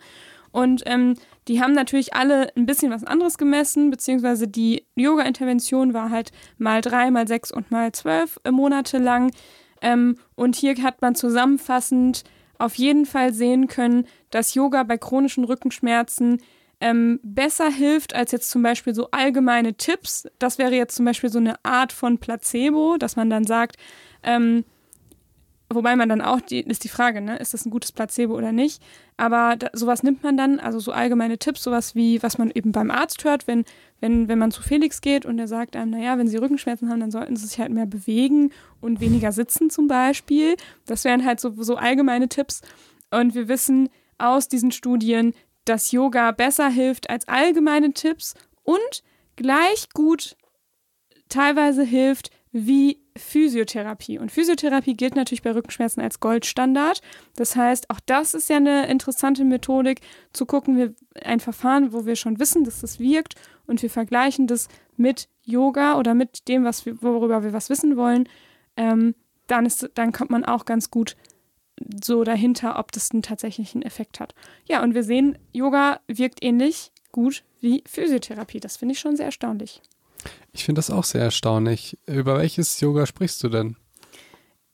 [0.51, 1.15] Und ähm,
[1.47, 6.81] die haben natürlich alle ein bisschen was anderes gemessen, beziehungsweise die Yoga-Intervention war halt mal
[6.81, 9.31] drei, mal sechs und mal zwölf Monate lang.
[9.81, 12.23] Ähm, und hier hat man zusammenfassend
[12.57, 16.41] auf jeden Fall sehen können, dass Yoga bei chronischen Rückenschmerzen
[16.79, 20.27] ähm, besser hilft als jetzt zum Beispiel so allgemeine Tipps.
[20.39, 23.77] Das wäre jetzt zum Beispiel so eine Art von Placebo, dass man dann sagt,
[24.23, 24.65] ähm,
[25.75, 28.51] Wobei man dann auch, die, ist die Frage, ne, ist das ein gutes Placebo oder
[28.51, 28.81] nicht?
[29.17, 32.71] Aber da, sowas nimmt man dann, also so allgemeine Tipps, sowas wie, was man eben
[32.71, 33.65] beim Arzt hört, wenn,
[33.99, 36.99] wenn, wenn man zu Felix geht und der sagt einem, naja, wenn sie Rückenschmerzen haben,
[36.99, 40.55] dann sollten sie sich halt mehr bewegen und weniger sitzen zum Beispiel.
[40.85, 42.61] Das wären halt so, so allgemeine Tipps.
[43.11, 45.33] Und wir wissen aus diesen Studien,
[45.65, 48.33] dass Yoga besser hilft als allgemeine Tipps
[48.63, 49.03] und
[49.35, 50.35] gleich gut
[51.29, 54.19] teilweise hilft wie Physiotherapie.
[54.19, 57.01] Und Physiotherapie gilt natürlich bei Rückenschmerzen als Goldstandard.
[57.35, 60.01] Das heißt, auch das ist ja eine interessante Methodik,
[60.33, 63.33] zu gucken, wir, ein Verfahren, wo wir schon wissen, dass das wirkt
[63.65, 67.97] und wir vergleichen das mit Yoga oder mit dem, was wir, worüber wir was wissen
[67.97, 68.29] wollen.
[68.77, 69.15] Ähm,
[69.47, 71.17] dann, ist, dann kommt man auch ganz gut
[72.03, 74.35] so dahinter, ob das einen tatsächlichen Effekt hat.
[74.65, 78.59] Ja, und wir sehen, Yoga wirkt ähnlich gut wie Physiotherapie.
[78.59, 79.81] Das finde ich schon sehr erstaunlich.
[80.51, 81.97] Ich finde das auch sehr erstaunlich.
[82.05, 83.75] Über welches Yoga sprichst du denn?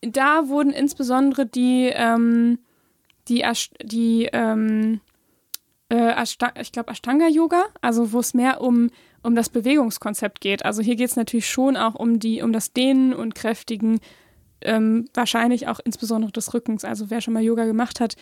[0.01, 2.59] Da wurden insbesondere die, ähm,
[3.27, 5.01] die, Ash die ähm,
[5.89, 6.23] äh,
[6.59, 8.89] ich glaube Ashtanga-Yoga, also wo es mehr um,
[9.23, 10.63] um das Bewegungskonzept geht.
[10.65, 13.99] Also hier geht es natürlich schon auch um die, um das Dehnen und Kräftigen,
[14.61, 16.85] ähm, wahrscheinlich auch insbesondere des Rückens.
[16.85, 18.15] Also wer schon mal Yoga gemacht hat,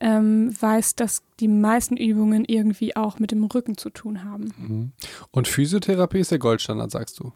[0.00, 4.52] ähm, weiß, dass die meisten Übungen irgendwie auch mit dem Rücken zu tun haben.
[4.56, 4.92] Mhm.
[5.30, 7.32] Und Physiotherapie ist der Goldstandard, sagst du?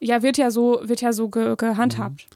[0.00, 2.26] Ja, wird ja so, wird ja so ge gehandhabt.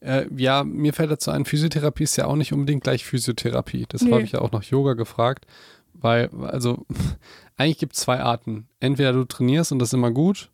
[0.00, 0.08] Mhm.
[0.08, 3.86] Äh, ja, mir fällt dazu ein, Physiotherapie ist ja auch nicht unbedingt gleich Physiotherapie.
[3.90, 4.14] Deshalb nee.
[4.14, 5.46] habe ich ja auch nach Yoga gefragt,
[5.94, 6.84] weil, also,
[7.56, 8.66] eigentlich gibt es zwei Arten.
[8.80, 10.50] Entweder du trainierst und das ist immer gut,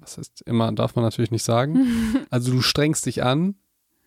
[0.00, 1.86] was heißt immer, darf man natürlich nicht sagen.
[2.30, 3.54] also du strengst dich an,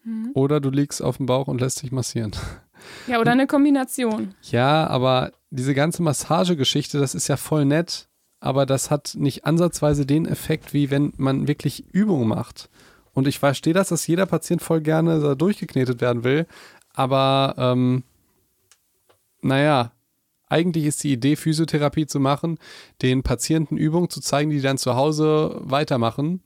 [0.03, 0.31] mhm.
[0.33, 2.31] oder du liegst auf dem Bauch und lässt dich massieren.
[3.07, 4.35] Ja, oder eine Kombination.
[4.41, 8.09] Ja, aber diese ganze Massagegeschichte, das ist ja voll nett,
[8.41, 12.69] aber das hat nicht ansatzweise den Effekt, wie wenn man wirklich Übungen macht.
[13.13, 16.45] Und ich verstehe das, dass jeder Patient voll gerne da durchgeknetet werden will,
[16.93, 18.03] aber ähm,
[19.41, 19.93] naja,
[20.49, 22.59] eigentlich ist die Idee, Physiotherapie zu machen,
[23.01, 26.41] den Patienten Übungen zu zeigen, die dann zu Hause weitermachen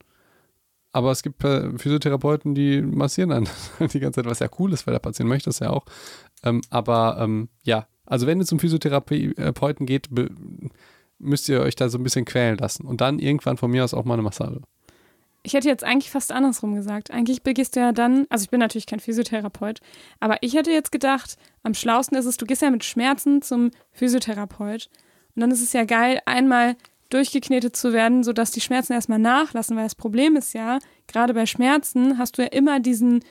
[0.98, 3.48] aber es gibt äh, Physiotherapeuten, die massieren dann
[3.92, 5.84] die ganze Zeit, was ja cool ist, weil der Patient möchte das ja auch.
[6.42, 10.08] Ähm, aber ähm, ja, also wenn es zum Physiotherapeuten geht,
[11.20, 12.84] müsst ihr euch da so ein bisschen quälen lassen.
[12.84, 14.60] Und dann irgendwann von mir aus auch mal eine Massage.
[15.44, 17.12] Ich hätte jetzt eigentlich fast andersrum gesagt.
[17.12, 19.80] Eigentlich begehst du ja dann, also ich bin natürlich kein Physiotherapeut,
[20.18, 23.70] aber ich hätte jetzt gedacht, am schlausten ist es, du gehst ja mit Schmerzen zum
[23.92, 24.90] Physiotherapeut.
[25.36, 26.74] Und dann ist es ja geil, einmal
[27.10, 31.46] durchgeknetet zu werden, sodass die Schmerzen erstmal nachlassen, weil das Problem ist ja, gerade bei
[31.46, 33.24] Schmerzen hast du ja immer diesen,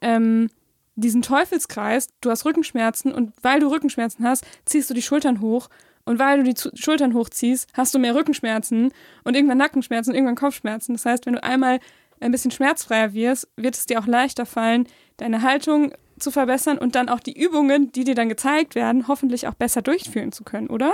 [0.00, 0.48] ähm,
[0.96, 5.68] diesen Teufelskreis, du hast Rückenschmerzen und weil du Rückenschmerzen hast, ziehst du die Schultern hoch
[6.04, 8.92] und weil du die Z Schultern hochziehst, hast du mehr Rückenschmerzen
[9.24, 10.94] und irgendwann Nackenschmerzen und irgendwann Kopfschmerzen.
[10.94, 11.80] Das heißt, wenn du einmal
[12.20, 14.88] ein bisschen schmerzfreier wirst, wird es dir auch leichter fallen,
[15.18, 19.46] deine Haltung zu verbessern und dann auch die Übungen, die dir dann gezeigt werden, hoffentlich
[19.46, 20.92] auch besser durchführen zu können, oder?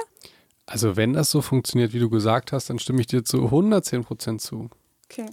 [0.67, 4.05] Also wenn das so funktioniert, wie du gesagt hast, dann stimme ich dir zu 110
[4.05, 4.71] Prozent zu.
[5.11, 5.27] Okay.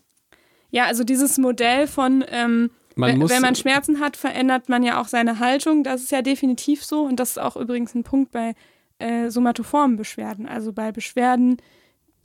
[0.72, 5.02] Ja, also dieses Modell von, ähm, man muss, wenn man Schmerzen hat, verändert man ja
[5.02, 5.84] auch seine Haltung.
[5.84, 7.04] Das ist ja definitiv so.
[7.04, 8.54] Und das ist auch übrigens ein Punkt bei
[9.00, 10.48] äh, somatoformen Beschwerden.
[10.48, 11.58] Also bei Beschwerden,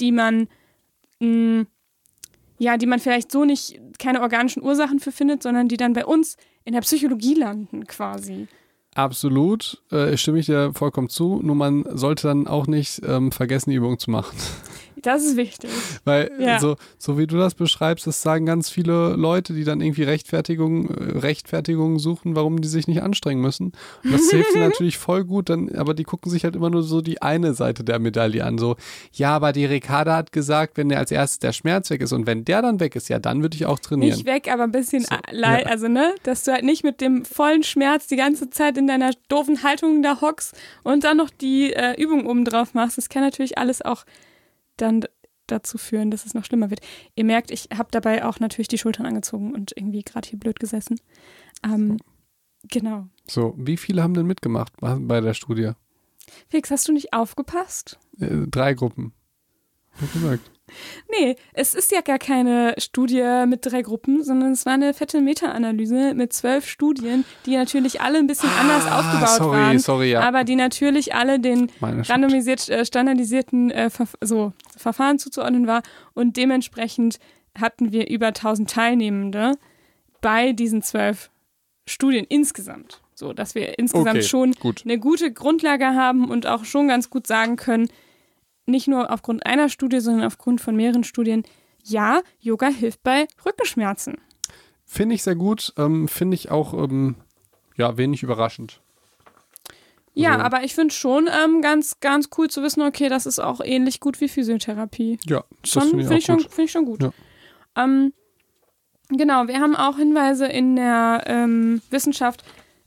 [0.00, 0.48] die man,
[1.20, 1.66] mh, mm,
[2.58, 6.06] ja, die man vielleicht so nicht keine organischen Ursachen für findet, sondern die dann bei
[6.06, 8.48] uns in der Psychologie landen quasi.
[8.96, 11.38] Absolut, äh, stimme ich dir vollkommen zu.
[11.42, 14.34] Nur man sollte dann auch nicht ähm, vergessen, die Übung zu machen.
[15.02, 15.70] Das ist wichtig.
[16.04, 16.58] Weil ja.
[16.58, 20.88] so, so wie du das beschreibst, das sagen ganz viele Leute, die dann irgendwie Rechtfertigung,
[20.88, 23.72] äh, Rechtfertigungen suchen, warum die sich nicht anstrengen müssen.
[24.02, 26.82] Und das hilft ihnen natürlich voll gut, dann, aber die gucken sich halt immer nur
[26.82, 28.58] so die eine Seite der Medaille an.
[28.58, 28.76] So,
[29.12, 32.26] ja, aber die Ricarda hat gesagt, wenn der als erstes der Schmerz weg ist und
[32.26, 34.16] wenn der dann weg ist, ja, dann würde ich auch trainieren.
[34.16, 35.56] Nicht weg, aber ein bisschen so, ja.
[35.66, 39.10] also ne, dass du halt nicht mit dem vollen Schmerz die ganze Zeit in deiner
[39.28, 42.96] doofen Haltung da hockst und dann noch die äh, Übung oben drauf machst.
[42.96, 44.04] Das kann natürlich alles auch
[44.76, 45.04] dann
[45.46, 46.80] dazu führen, dass es noch schlimmer wird.
[47.14, 50.58] Ihr merkt, ich habe dabei auch natürlich die Schultern angezogen und irgendwie gerade hier blöd
[50.58, 50.98] gesessen.
[51.64, 51.98] Ähm,
[52.68, 53.06] genau.
[53.28, 55.72] So, wie viele haben denn mitgemacht bei der Studie?
[56.48, 57.98] Felix, hast du nicht aufgepasst?
[58.18, 59.12] Äh, drei Gruppen.
[60.00, 60.50] Hab gesagt.
[61.08, 65.20] Nee, es ist ja gar keine Studie mit drei Gruppen, sondern es war eine fette
[65.20, 69.78] Meta-Analyse mit zwölf Studien, die natürlich alle ein bisschen anders Ah, aufgebaut sorry, waren.
[69.78, 70.22] sorry, ja.
[70.22, 75.82] Aber die natürlich alle den randomisiert äh, standardisierten äh, so, Verfahren zuzuordnen war.
[76.14, 77.18] Und dementsprechend
[77.58, 79.52] hatten wir über 1000 Teilnehmende
[80.20, 81.30] bei diesen zwölf
[81.88, 83.00] Studien insgesamt.
[83.14, 84.82] So, dass wir insgesamt Okay, schon gut.
[84.84, 87.88] eine gute Grundlage haben und auch schon ganz gut sagen können,
[88.66, 91.44] nicht nur aufgrund einer Studie, sondern aufgrund von mehreren Studien,
[91.82, 94.18] ja, Yoga hilft bei Rückenschmerzen.
[94.84, 95.72] Finde ich sehr gut.
[95.78, 97.14] Ähm, Finde ich auch, ähm,
[97.76, 98.80] ja, wenig überraschend.
[100.18, 100.40] Ja, So.
[100.40, 104.00] aber ich finde schon ähm, ganz, ganz cool zu wissen, okay, das ist auch ähnlich
[104.00, 105.18] gut wie Physiotherapie.
[105.26, 106.52] Ja, das Schon, finde ich, finde ich, schon, gut.
[106.52, 107.02] find ich schon gut.
[107.02, 107.12] Ja.
[107.76, 108.14] Ähm,
[109.10, 112.44] genau, wir haben auch Hinweise in der ähm, Wissenschaft,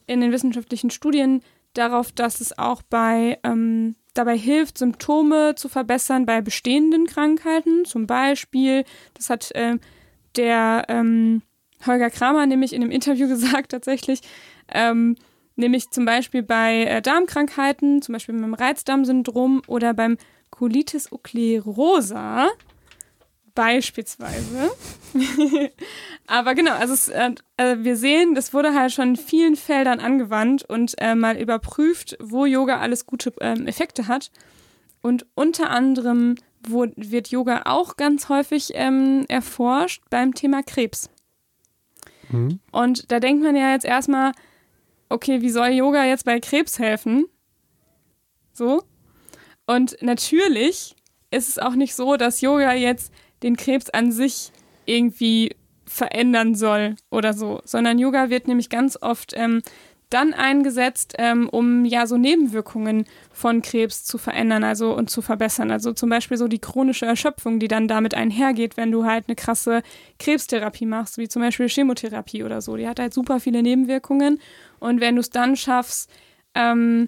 [0.08, 1.44] in den wissenschaftlichen Studien
[1.76, 7.86] darauf, dass es auch bei ähm, dabei hilft, Symptome zu verbessern bei bestehenden Krankheiten.
[7.86, 9.80] Zum Beispiel, das hat ähm,
[10.36, 11.44] der ähm,
[11.86, 14.22] Holger Kramer nämlich in einem Interview gesagt, tatsächlich,
[14.74, 15.16] ähm,
[15.60, 20.18] nämlich zum Beispiel bei äh, Darmkrankheiten, zum Beispiel beim Reizdarmsyndrom oder beim
[20.50, 22.50] Colitis occlurosa
[23.54, 24.72] beispielsweise.
[26.28, 30.00] Aber genau, also es, äh, äh, wir sehen, das wurde halt schon in vielen Feldern
[30.00, 34.32] angewandt und äh, mal überprüft, wo Yoga alles gute ähm, Effekte hat.
[35.02, 36.36] Und unter anderem
[36.68, 41.10] wo, wird Yoga auch ganz häufig ähm, erforscht beim Thema Krebs.
[42.30, 42.60] Mhm.
[42.72, 44.32] Und da denkt man ja jetzt erstmal,
[45.10, 47.26] okay, wie soll Yoga jetzt bei Krebs helfen?
[48.54, 48.84] So.
[49.66, 50.96] Und natürlich
[51.32, 53.12] ist es auch nicht so, dass Yoga jetzt
[53.44, 54.52] den Krebs an sich
[54.86, 59.62] irgendwie verändern soll oder so, sondern Yoga wird nämlich ganz oft ähm,
[60.10, 65.70] dann eingesetzt, ähm, um ja so Nebenwirkungen von Krebs zu verändern, also und zu verbessern.
[65.70, 69.36] Also zum Beispiel so die chronische Erschöpfung, die dann damit einhergeht, wenn du halt eine
[69.36, 69.84] krasse
[70.18, 72.76] Krebstherapie machst, wie zum Beispiel Chemotherapie oder so.
[72.76, 74.40] Die hat halt super viele Nebenwirkungen.
[74.80, 76.10] Und wenn du es dann schaffst,
[76.56, 77.08] ähm,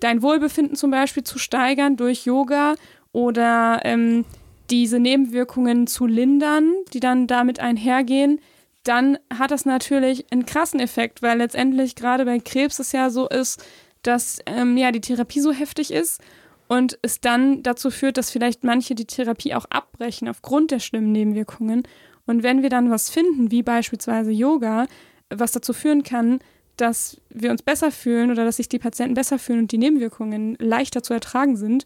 [0.00, 2.74] dein Wohlbefinden zum Beispiel zu steigern durch Yoga
[3.12, 4.24] oder ähm,
[4.70, 8.40] diese Nebenwirkungen zu lindern, die dann damit einhergehen,
[8.84, 13.28] dann hat das natürlich einen krassen Effekt, weil letztendlich gerade bei Krebs es ja so
[13.28, 13.62] ist,
[14.02, 16.22] dass ähm, ja die Therapie so heftig ist
[16.68, 21.12] und es dann dazu führt, dass vielleicht manche die Therapie auch abbrechen aufgrund der schlimmen
[21.12, 21.82] Nebenwirkungen.
[22.26, 24.86] Und wenn wir dann was finden, wie beispielsweise Yoga,
[25.28, 26.38] was dazu führen kann,
[26.76, 30.56] dass wir uns besser fühlen oder dass sich die Patienten besser fühlen und die Nebenwirkungen
[30.58, 31.84] leichter zu ertragen sind,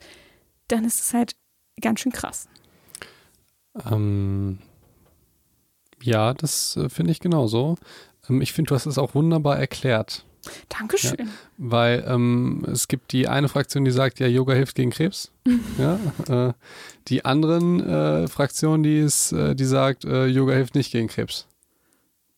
[0.69, 1.35] dann ist es halt
[1.81, 2.49] ganz schön krass.
[3.91, 4.59] Ähm,
[6.05, 7.77] ja, das äh, finde ich genauso.
[8.29, 10.25] Ähm, ich finde, du hast es auch wunderbar erklärt,
[10.69, 11.31] Dankeschön.
[11.57, 15.33] weil ähm, es gibt die eine Fraktion, die sagt, ja, Yoga hilft gegen Krebs.
[15.79, 16.53] ja, äh,
[17.09, 21.47] die anderen äh, Fraktion, die ist, äh, die sagt, äh, Yoga hilft nicht gegen Krebs.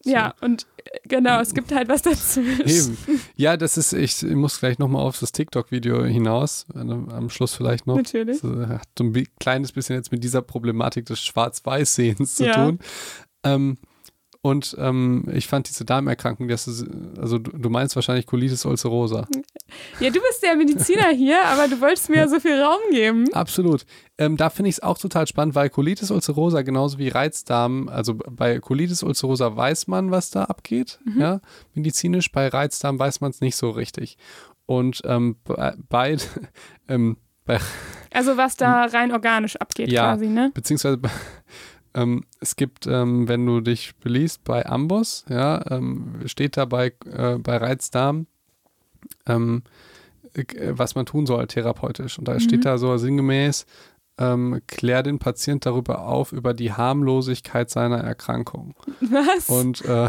[0.05, 0.13] So.
[0.13, 2.41] Ja, und äh, genau, es gibt halt was dazu.
[2.65, 2.97] Eben.
[3.35, 7.89] Ja, das ist, ich muss gleich nochmal auf das TikTok-Video hinaus, äh, am Schluss vielleicht
[7.89, 7.97] noch.
[7.97, 8.41] Natürlich.
[8.41, 12.53] Das hat so ein kleines bisschen jetzt mit dieser Problematik des Schwarz-Weiß-Sehens zu Ja.
[12.67, 12.79] tun.
[13.47, 13.79] Ähm,
[14.43, 16.87] und ähm, ich fand diese Darmerkrankung, das ist,
[17.19, 19.27] also du, du meinst wahrscheinlich Colitis ulcerosa.
[19.99, 23.25] Ja, du bist der Mediziner hier, aber du wolltest mir ja so viel Raum geben.
[23.33, 23.85] Absolut.
[24.19, 28.15] Ähm, da finde ich es auch total spannend, weil Colitis ulcerosa genauso wie Reizdarm, also
[28.15, 31.21] bei Colitis ulcerosa weiß man, was da abgeht, Mhm.
[31.21, 31.41] ja,
[31.75, 32.31] medizinisch.
[32.31, 34.17] Bei Reizdarm weiß man es nicht so richtig.
[34.67, 36.17] Und ähm, bei, bei,
[36.89, 37.59] ähm, bei
[38.13, 40.13] Also was da rein organisch abgeht Ja.
[40.13, 40.53] quasi, ne?
[40.55, 41.01] beziehungsweise
[41.97, 46.93] ähm, es gibt, ähm, wenn du dich beliest bei Amboss, ja, ähm, steht da bei,
[47.11, 48.27] äh, bei Reizdarm,
[49.27, 49.63] ähm,
[50.35, 52.19] äh, was man tun soll therapeutisch.
[52.19, 52.41] Und da Mhm.
[52.41, 53.67] steht da so sinngemäß,
[54.19, 58.75] ähm, klär den Patient darüber auf, über die Harmlosigkeit seiner Erkrankung.
[59.01, 59.49] Was?
[59.49, 60.09] Und, äh,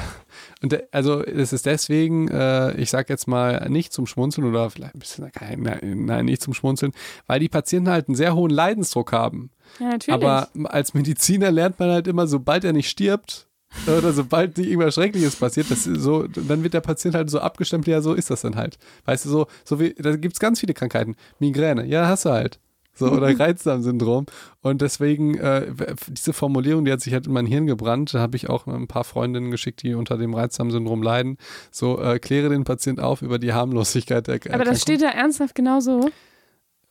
[0.61, 4.69] und de- also es ist deswegen, äh, ich sag jetzt mal, nicht zum Schmunzeln oder
[4.69, 6.93] vielleicht ein bisschen, nein, nein, nicht zum Schmunzeln,
[7.25, 9.51] weil die Patienten halt einen sehr hohen Leidensdruck haben.
[9.79, 10.13] ja, natürlich.
[10.13, 13.47] Aber als Mediziner lernt man halt immer, sobald er nicht stirbt
[13.85, 17.87] oder sobald nicht irgendwas Schreckliches passiert, das so, dann wird der Patient halt so abgestempelt,
[17.91, 18.77] ja, so ist das dann halt.
[19.03, 21.17] Weißt du, so, so wie, da gibt es ganz viele Krankheiten.
[21.39, 22.59] Migräne, ja, hast du halt.
[22.97, 24.25] So, oder Reizdarmsyndrom.
[24.62, 25.71] Und deswegen, äh,
[26.10, 28.13] diese Formulierung, die hat sich halt in mein Hirn gebrannt.
[28.13, 31.38] Da habe ich auch ein paar Freundinnen geschickt, die unter dem Reizdarmsyndrom leiden.
[31.71, 34.65] So, äh, kläre den Patient auf über die Harmlosigkeit der aber Erkrankung.
[34.73, 36.10] das steht da ernsthaft genau so.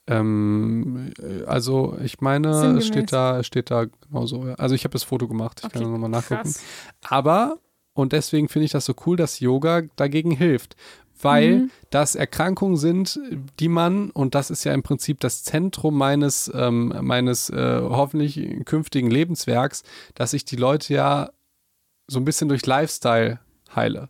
[0.09, 1.13] Ähm,
[1.47, 4.47] also ich meine, es steht da, steht da genauso.
[4.47, 4.55] ja.
[4.55, 6.43] Also ich habe das Foto gemacht, ich Okay, kann nochmal nachgucken.
[6.43, 6.63] Krass.
[7.09, 7.59] Aber,
[7.93, 10.77] und deswegen finde ich das so cool, dass Yoga dagegen hilft.
[11.23, 11.71] Weil Mhm.
[11.91, 13.19] das Erkrankungen sind,
[13.59, 18.65] die man, und das ist ja im Prinzip das Zentrum meines, ähm, meines äh, hoffentlich
[18.65, 19.83] künftigen Lebenswerks,
[20.15, 21.31] dass ich die Leute ja
[22.07, 23.41] so ein bisschen durch Lifestyle
[23.75, 24.09] heile.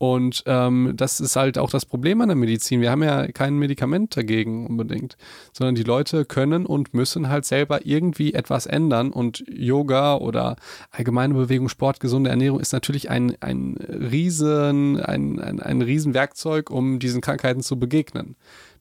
[0.00, 2.80] Und ähm, das ist halt auch das Problem an der Medizin.
[2.80, 5.18] Wir haben ja kein Medikament dagegen unbedingt,
[5.52, 9.10] sondern die Leute können und müssen halt selber irgendwie etwas ändern.
[9.10, 10.56] Und Yoga oder
[10.90, 16.98] allgemeine Bewegung, Sport, gesunde Ernährung ist natürlich ein, ein riesen, ein, ein, ein Riesenwerkzeug, um
[16.98, 18.36] diesen Krankheiten zu begegnen.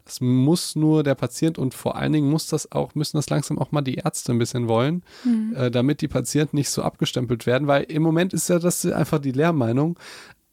[0.05, 3.59] Das muss nur der Patient und vor allen Dingen muss das auch, müssen das langsam
[3.59, 5.03] auch mal die Ärzte ein bisschen wollen,
[5.53, 9.19] äh, damit die Patienten nicht so abgestempelt werden, weil im Moment ist ja das einfach
[9.19, 9.99] die Lehrmeinung,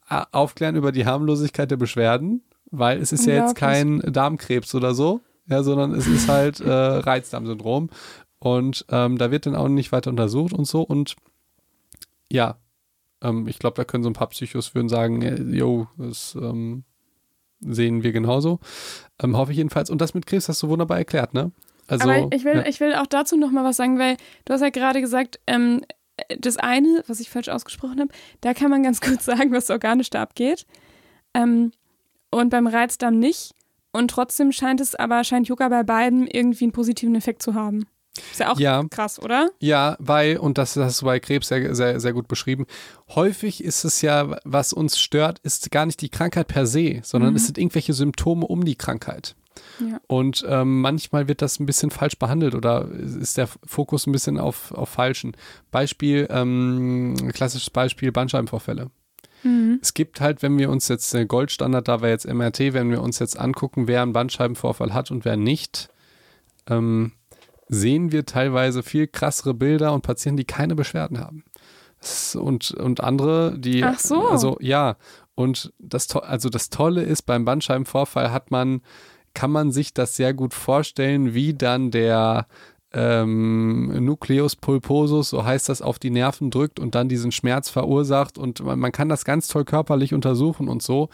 [0.09, 5.21] aufklären über die Harmlosigkeit der Beschwerden, weil es ist ja jetzt kein Darmkrebs oder so,
[5.47, 7.91] ja, sondern es ist halt äh, Reizdarmsyndrom
[8.39, 11.17] und ähm, da wird dann auch nicht weiter untersucht und so und
[12.31, 12.57] ja,
[13.23, 16.85] ähm, ich glaube, da können so ein paar Psychos würden sagen, äh, yo, das ähm,
[17.61, 18.61] sehen wir genauso.
[19.23, 19.91] Ähm, hoffe ich jedenfalls.
[19.91, 21.53] Und das mit Krebs hast du wunderbar erklärt, ne?
[21.89, 22.67] Also, Aber ich will, ja.
[22.67, 25.83] ich will auch dazu noch mal was sagen, weil du hast ja gerade gesagt, ähm,
[26.39, 30.11] das eine, was ich falsch ausgesprochen habe, da kann man ganz kurz sagen, was organisch
[30.11, 30.67] da abgeht.
[31.35, 31.73] Ähm,
[32.31, 33.53] und beim Reizdarm nicht.
[33.93, 37.87] Und trotzdem scheint es aber, scheint Yoga bei beiden irgendwie einen positiven Effekt zu haben.
[38.31, 38.83] Ist ja auch Ja.
[38.91, 39.51] krass, oder?
[39.61, 42.67] Ja, weil, und das hast du bei Krebs sehr, sehr, sehr gut beschrieben,
[43.15, 47.31] häufig ist es ja, was uns stört, ist gar nicht die Krankheit per se, sondern
[47.31, 47.37] Mhm.
[47.37, 49.35] es sind irgendwelche Symptome um die Krankheit.
[49.81, 50.01] Ja.
[50.07, 54.39] Und ähm, manchmal wird das ein bisschen falsch behandelt oder ist der Fokus ein bisschen
[54.39, 55.37] auf, auf falschen.
[55.71, 58.91] Beispiel, ähm, klassisches Beispiel, Bandscheibenvorfälle.
[59.43, 59.79] Mhm.
[59.83, 63.03] Es gibt halt, wenn wir uns jetzt, der Goldstandard da wäre jetzt MRT, wenn wir
[63.03, 65.89] uns jetzt angucken, wer einen Bandscheibenvorfall hat und wer nicht,
[66.69, 67.13] ähm,
[67.69, 71.45] sehen wir teilweise viel krassere Bilder und Patienten, die keine Beschwerden haben.
[72.35, 73.83] Und, und andere, die.
[73.83, 74.29] Ach so.
[74.29, 74.97] Also ja.
[75.35, 78.81] Und das, also das Tolle ist, beim Bandscheibenvorfall hat man,
[79.37, 82.47] kann man sich das sehr gut vorstellen, wie dann der
[82.95, 88.39] ähm, Nucleus pulposus, so heißt das, auf die Nerven drückt und dann diesen Schmerz verursacht.
[88.39, 91.11] Und man, man kann das ganz toll körperlich untersuchen und so.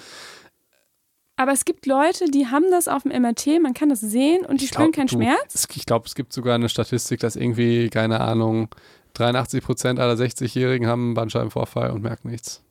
[1.35, 4.61] Aber es gibt Leute, die haben das auf dem MRT, man kann das sehen und
[4.61, 5.67] die spüren keinen du, Schmerz.
[5.75, 8.69] Ich glaube, es gibt sogar eine Statistik, dass irgendwie, keine Ahnung,
[9.15, 12.63] 83 Prozent aller 60-Jährigen haben einen Bandscheibenvorfall und merken nichts.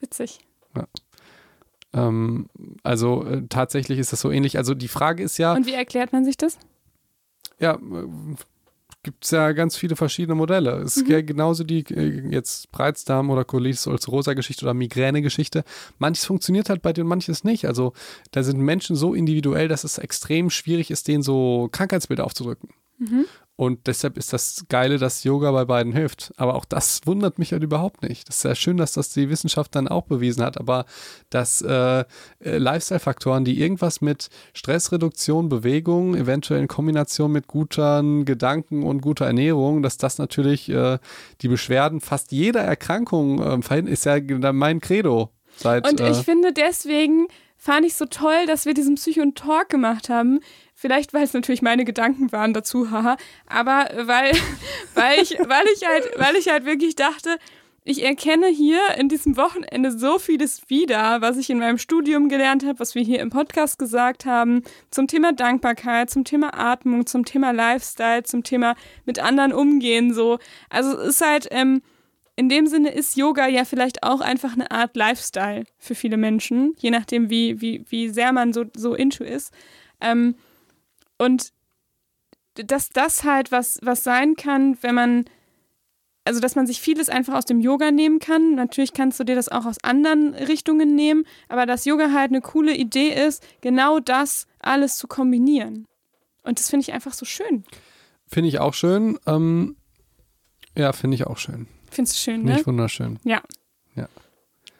[0.00, 0.40] Witzig.
[1.92, 2.48] Ähm,
[2.82, 4.58] also äh, tatsächlich ist das so ähnlich.
[4.58, 6.58] Also die Frage ist ja, Und wie erklärt man sich das?
[7.58, 7.78] ja,
[9.04, 10.76] gibt es ja ganz viele verschiedene Modelle.
[10.78, 11.12] Es ist Mhm.
[11.12, 15.64] ja genauso die äh, jetzt Breizdarm oder Colitis ulcerosa Geschichte oder Migräne-Geschichte.
[15.98, 17.66] Manches funktioniert halt bei dir und manches nicht.
[17.66, 17.92] Also
[18.30, 22.70] da sind Menschen so individuell, dass es extrem schwierig ist, denen so Krankheitsbilder aufzudrücken.
[22.98, 23.24] Mhm.
[23.62, 26.32] Und deshalb ist das Geile, dass Yoga bei beiden hilft.
[26.36, 28.28] Aber auch das wundert mich halt überhaupt nicht.
[28.28, 30.58] Das ist ja schön, dass das die Wissenschaft dann auch bewiesen hat.
[30.58, 30.84] Aber
[31.30, 32.04] dass äh, äh,
[32.40, 39.84] Lifestyle-Faktoren, die irgendwas mit Stressreduktion, Bewegung, eventuell in Kombination mit guten Gedanken und guter Ernährung,
[39.84, 40.98] dass das natürlich äh,
[41.40, 44.18] die Beschwerden fast jeder Erkrankung äh, verhindert, ist ja
[44.52, 45.30] mein Credo.
[45.54, 47.28] Seit, Und äh, ich finde deswegen
[47.62, 50.40] fand ich so toll, dass wir diesen Psycho und Talk gemacht haben.
[50.82, 53.16] Vielleicht, weil es natürlich meine Gedanken waren dazu, haha.
[53.46, 54.32] Aber weil,
[54.96, 57.38] weil ich, weil ich halt, weil ich halt wirklich dachte,
[57.84, 62.66] ich erkenne hier in diesem Wochenende so vieles wieder, was ich in meinem Studium gelernt
[62.66, 67.24] habe, was wir hier im Podcast gesagt haben, zum Thema Dankbarkeit, zum Thema Atmung, zum
[67.24, 68.74] Thema Lifestyle, zum Thema
[69.06, 70.40] mit anderen umgehen, so.
[70.68, 71.80] Also es ist halt, ähm,
[72.34, 76.74] in dem Sinne ist Yoga ja vielleicht auch einfach eine Art Lifestyle für viele Menschen,
[76.80, 79.52] je nachdem, wie, wie, wie sehr man so, so into ist.
[80.00, 80.34] Ähm,
[81.22, 81.52] und
[82.54, 85.24] dass das halt was, was sein kann, wenn man,
[86.24, 88.56] also dass man sich vieles einfach aus dem Yoga nehmen kann.
[88.56, 92.40] Natürlich kannst du dir das auch aus anderen Richtungen nehmen, aber dass Yoga halt eine
[92.40, 95.86] coole Idee ist, genau das alles zu kombinieren.
[96.42, 97.64] Und das finde ich einfach so schön.
[98.26, 99.18] Finde ich auch schön.
[99.26, 99.76] Ähm,
[100.76, 101.68] ja, finde ich auch schön.
[101.90, 102.60] Findest du schön, Finde ne?
[102.60, 103.20] ich wunderschön.
[103.22, 103.42] Ja.
[103.94, 104.08] Ja.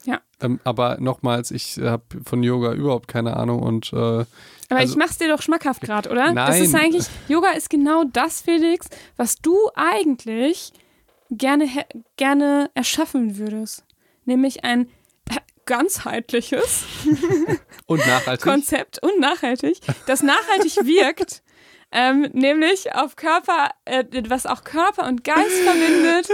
[0.04, 0.20] Ja.
[0.40, 4.26] Ähm, aber nochmals, ich habe von Yoga überhaupt keine Ahnung und äh, Aber
[4.70, 6.32] Also- ich mach's dir doch schmackhaft gerade, oder?
[6.34, 6.62] Das Nein.
[6.64, 10.72] ist eigentlich, Yoga ist genau das, Felix, was du eigentlich
[11.30, 11.68] gerne,
[12.16, 13.84] gerne erschaffen würdest.
[14.24, 14.88] Nämlich ein
[15.64, 16.84] ganzheitliches
[17.86, 18.44] und nachhaltig.
[18.44, 21.41] Konzept und nachhaltig, das nachhaltig wirkt,
[21.92, 26.28] ähm, nämlich auf Körper, äh, was auch Körper und Geist verbindet.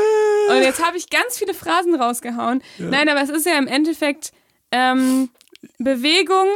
[0.48, 2.62] Und jetzt habe ich ganz viele Phrasen rausgehauen.
[2.78, 4.32] Nein, aber es ist ja im Endeffekt
[4.70, 5.30] ähm,
[5.78, 6.46] Bewegung,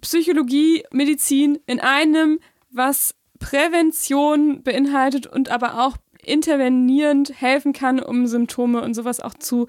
[0.00, 2.40] Psychologie, Medizin in einem
[2.70, 9.66] was Prävention beinhaltet und aber auch intervenierend helfen kann, um Symptome und sowas auch zu,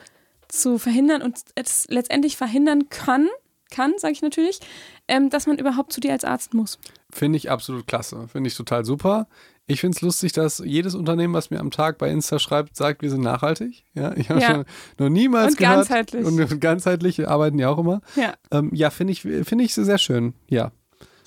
[0.47, 3.27] zu verhindern und es letztendlich verhindern kann,
[3.71, 4.59] kann, sage ich natürlich,
[5.07, 6.77] ähm, dass man überhaupt zu dir als Arzt muss.
[7.11, 8.27] Finde ich absolut klasse.
[8.29, 9.27] Finde ich total super.
[9.67, 13.01] Ich finde es lustig, dass jedes Unternehmen, was mir am Tag bei Insta schreibt, sagt,
[13.01, 13.83] wir sind nachhaltig.
[13.93, 14.47] Ja, ich habe Ja.
[14.51, 14.65] schon
[14.97, 15.75] noch niemals Und gehört.
[15.89, 16.25] ganzheitlich.
[16.25, 18.01] Und ganzheitlich arbeiten die auch immer.
[18.15, 20.33] Ja, Ähm, ja, finde ich, finde ich sehr schön.
[20.49, 20.71] Ja.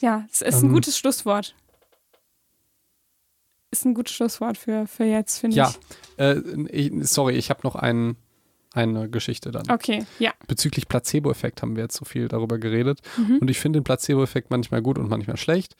[0.00, 0.72] ja es ist ein Ähm.
[0.72, 1.54] gutes Schlusswort.
[3.70, 5.70] Ist ein gutes Schlusswort für, für jetzt, finde Ja.
[6.16, 6.18] ich.
[6.18, 6.38] Äh,
[6.70, 8.16] ich, sorry, ich habe noch ein,
[8.74, 9.70] eine Geschichte dann.
[9.70, 10.32] Okay, ja.
[10.46, 13.00] Bezüglich Placebo-Effekt haben wir jetzt so viel darüber geredet.
[13.16, 13.38] Mhm.
[13.38, 15.76] Und ich finde den Placebo-Effekt manchmal gut und manchmal schlecht.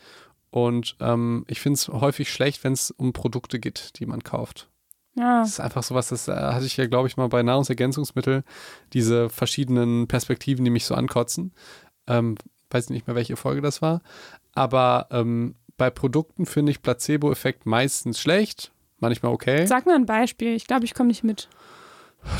[0.51, 4.69] Und ähm, ich finde es häufig schlecht, wenn es um Produkte geht, die man kauft.
[5.17, 5.41] Ja.
[5.41, 8.43] Das ist einfach sowas, das äh, hatte ich ja, glaube ich, mal bei Nahrungsergänzungsmitteln,
[8.93, 11.53] diese verschiedenen Perspektiven, die mich so ankotzen.
[12.07, 12.37] Ähm,
[12.71, 14.01] weiß nicht mehr, welche Folge das war.
[14.55, 19.67] Aber ähm, bei Produkten finde ich Placebo-Effekt meistens schlecht, manchmal okay.
[19.67, 20.55] Sag mal ein Beispiel.
[20.55, 21.49] Ich glaube, ich komme nicht mit.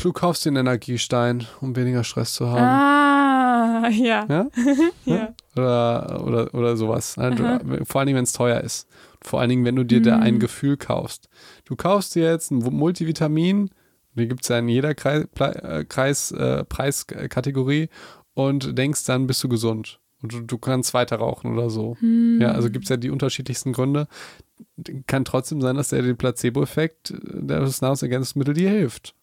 [0.01, 2.61] Du kaufst den Energiestein, um weniger Stress zu haben.
[2.61, 4.25] Ah, ja.
[4.29, 4.47] Ja?
[5.05, 5.33] ja.
[5.55, 7.17] Oder, oder, oder sowas.
[7.17, 7.25] Ne?
[7.37, 7.59] Aha.
[7.59, 8.87] Du, vor allen Dingen, wenn es teuer ist.
[9.21, 10.21] Vor allen Dingen, wenn du dir da Mm.
[10.23, 11.29] ein Gefühl kaufst.
[11.65, 13.69] Du kaufst dir jetzt ein Multivitamin,
[14.13, 15.25] die gibt es ja in jeder Kreis,
[15.89, 17.89] Kreis, äh, Preiskategorie
[18.33, 19.99] und denkst dann, bist du gesund.
[20.21, 21.95] Und du, du kannst weiter rauchen oder so.
[21.99, 22.39] Hm.
[22.41, 24.07] Ja, also gibt es ja die unterschiedlichsten Gründe.
[25.07, 29.13] Kann trotzdem sein, dass der den Placebo-Effekt äh, des Nahrungsergänzungsmittels dir hilft.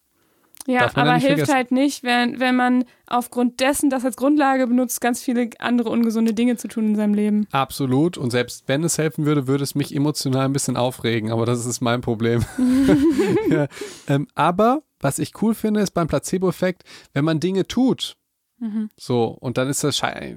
[0.66, 1.54] Ja, aber hilft vergessen.
[1.54, 6.34] halt nicht, wenn, wenn man aufgrund dessen das als Grundlage benutzt, ganz viele andere ungesunde
[6.34, 7.46] Dinge zu tun in seinem Leben.
[7.50, 8.16] Absolut.
[8.16, 11.32] Und selbst wenn es helfen würde, würde es mich emotional ein bisschen aufregen.
[11.32, 12.44] Aber das ist mein Problem.
[13.50, 13.66] ja.
[14.06, 18.16] ähm, aber was ich cool finde, ist beim Placebo-Effekt, wenn man Dinge tut.
[18.62, 18.90] Mhm.
[18.96, 20.36] So, und dann ist das total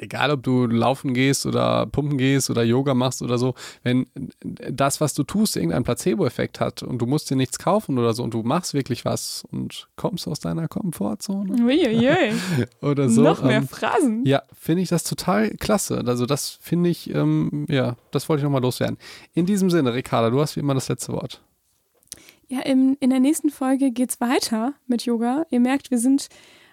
[0.00, 3.54] egal, ob du laufen gehst oder pumpen gehst oder Yoga machst oder so.
[3.84, 4.08] Wenn
[4.42, 8.24] das, was du tust, irgendeinen Placebo-Effekt hat und du musst dir nichts kaufen oder so
[8.24, 12.32] und du machst wirklich was und kommst aus deiner Komfortzone Uiuiui.
[12.82, 13.22] oder so.
[13.22, 14.26] Noch mehr ähm, Phrasen.
[14.26, 16.02] ja, finde ich das total klasse.
[16.04, 18.98] Also das finde ich, ähm, ja, das wollte ich nochmal loswerden.
[19.32, 21.40] In diesem Sinne, Ricarda, du hast wie immer das letzte Wort.
[22.48, 25.46] Ja, im, in der nächsten Folge geht's weiter mit Yoga.
[25.50, 26.28] Ihr merkt, wir sind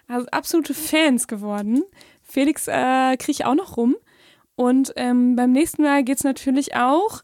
[0.08, 1.84] also absolute Fans geworden.
[2.22, 3.96] Felix äh, kriegt auch noch rum.
[4.56, 7.22] Und ähm, beim nächsten Mal geht's natürlich auch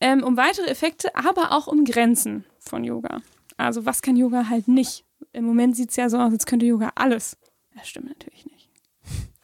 [0.00, 3.22] ähm, um weitere Effekte, aber auch um Grenzen von Yoga.
[3.56, 5.04] Also was kann Yoga halt nicht?
[5.32, 7.38] Im Moment sieht's ja so aus, als könnte Yoga alles.
[7.74, 8.63] Das stimmt natürlich nicht.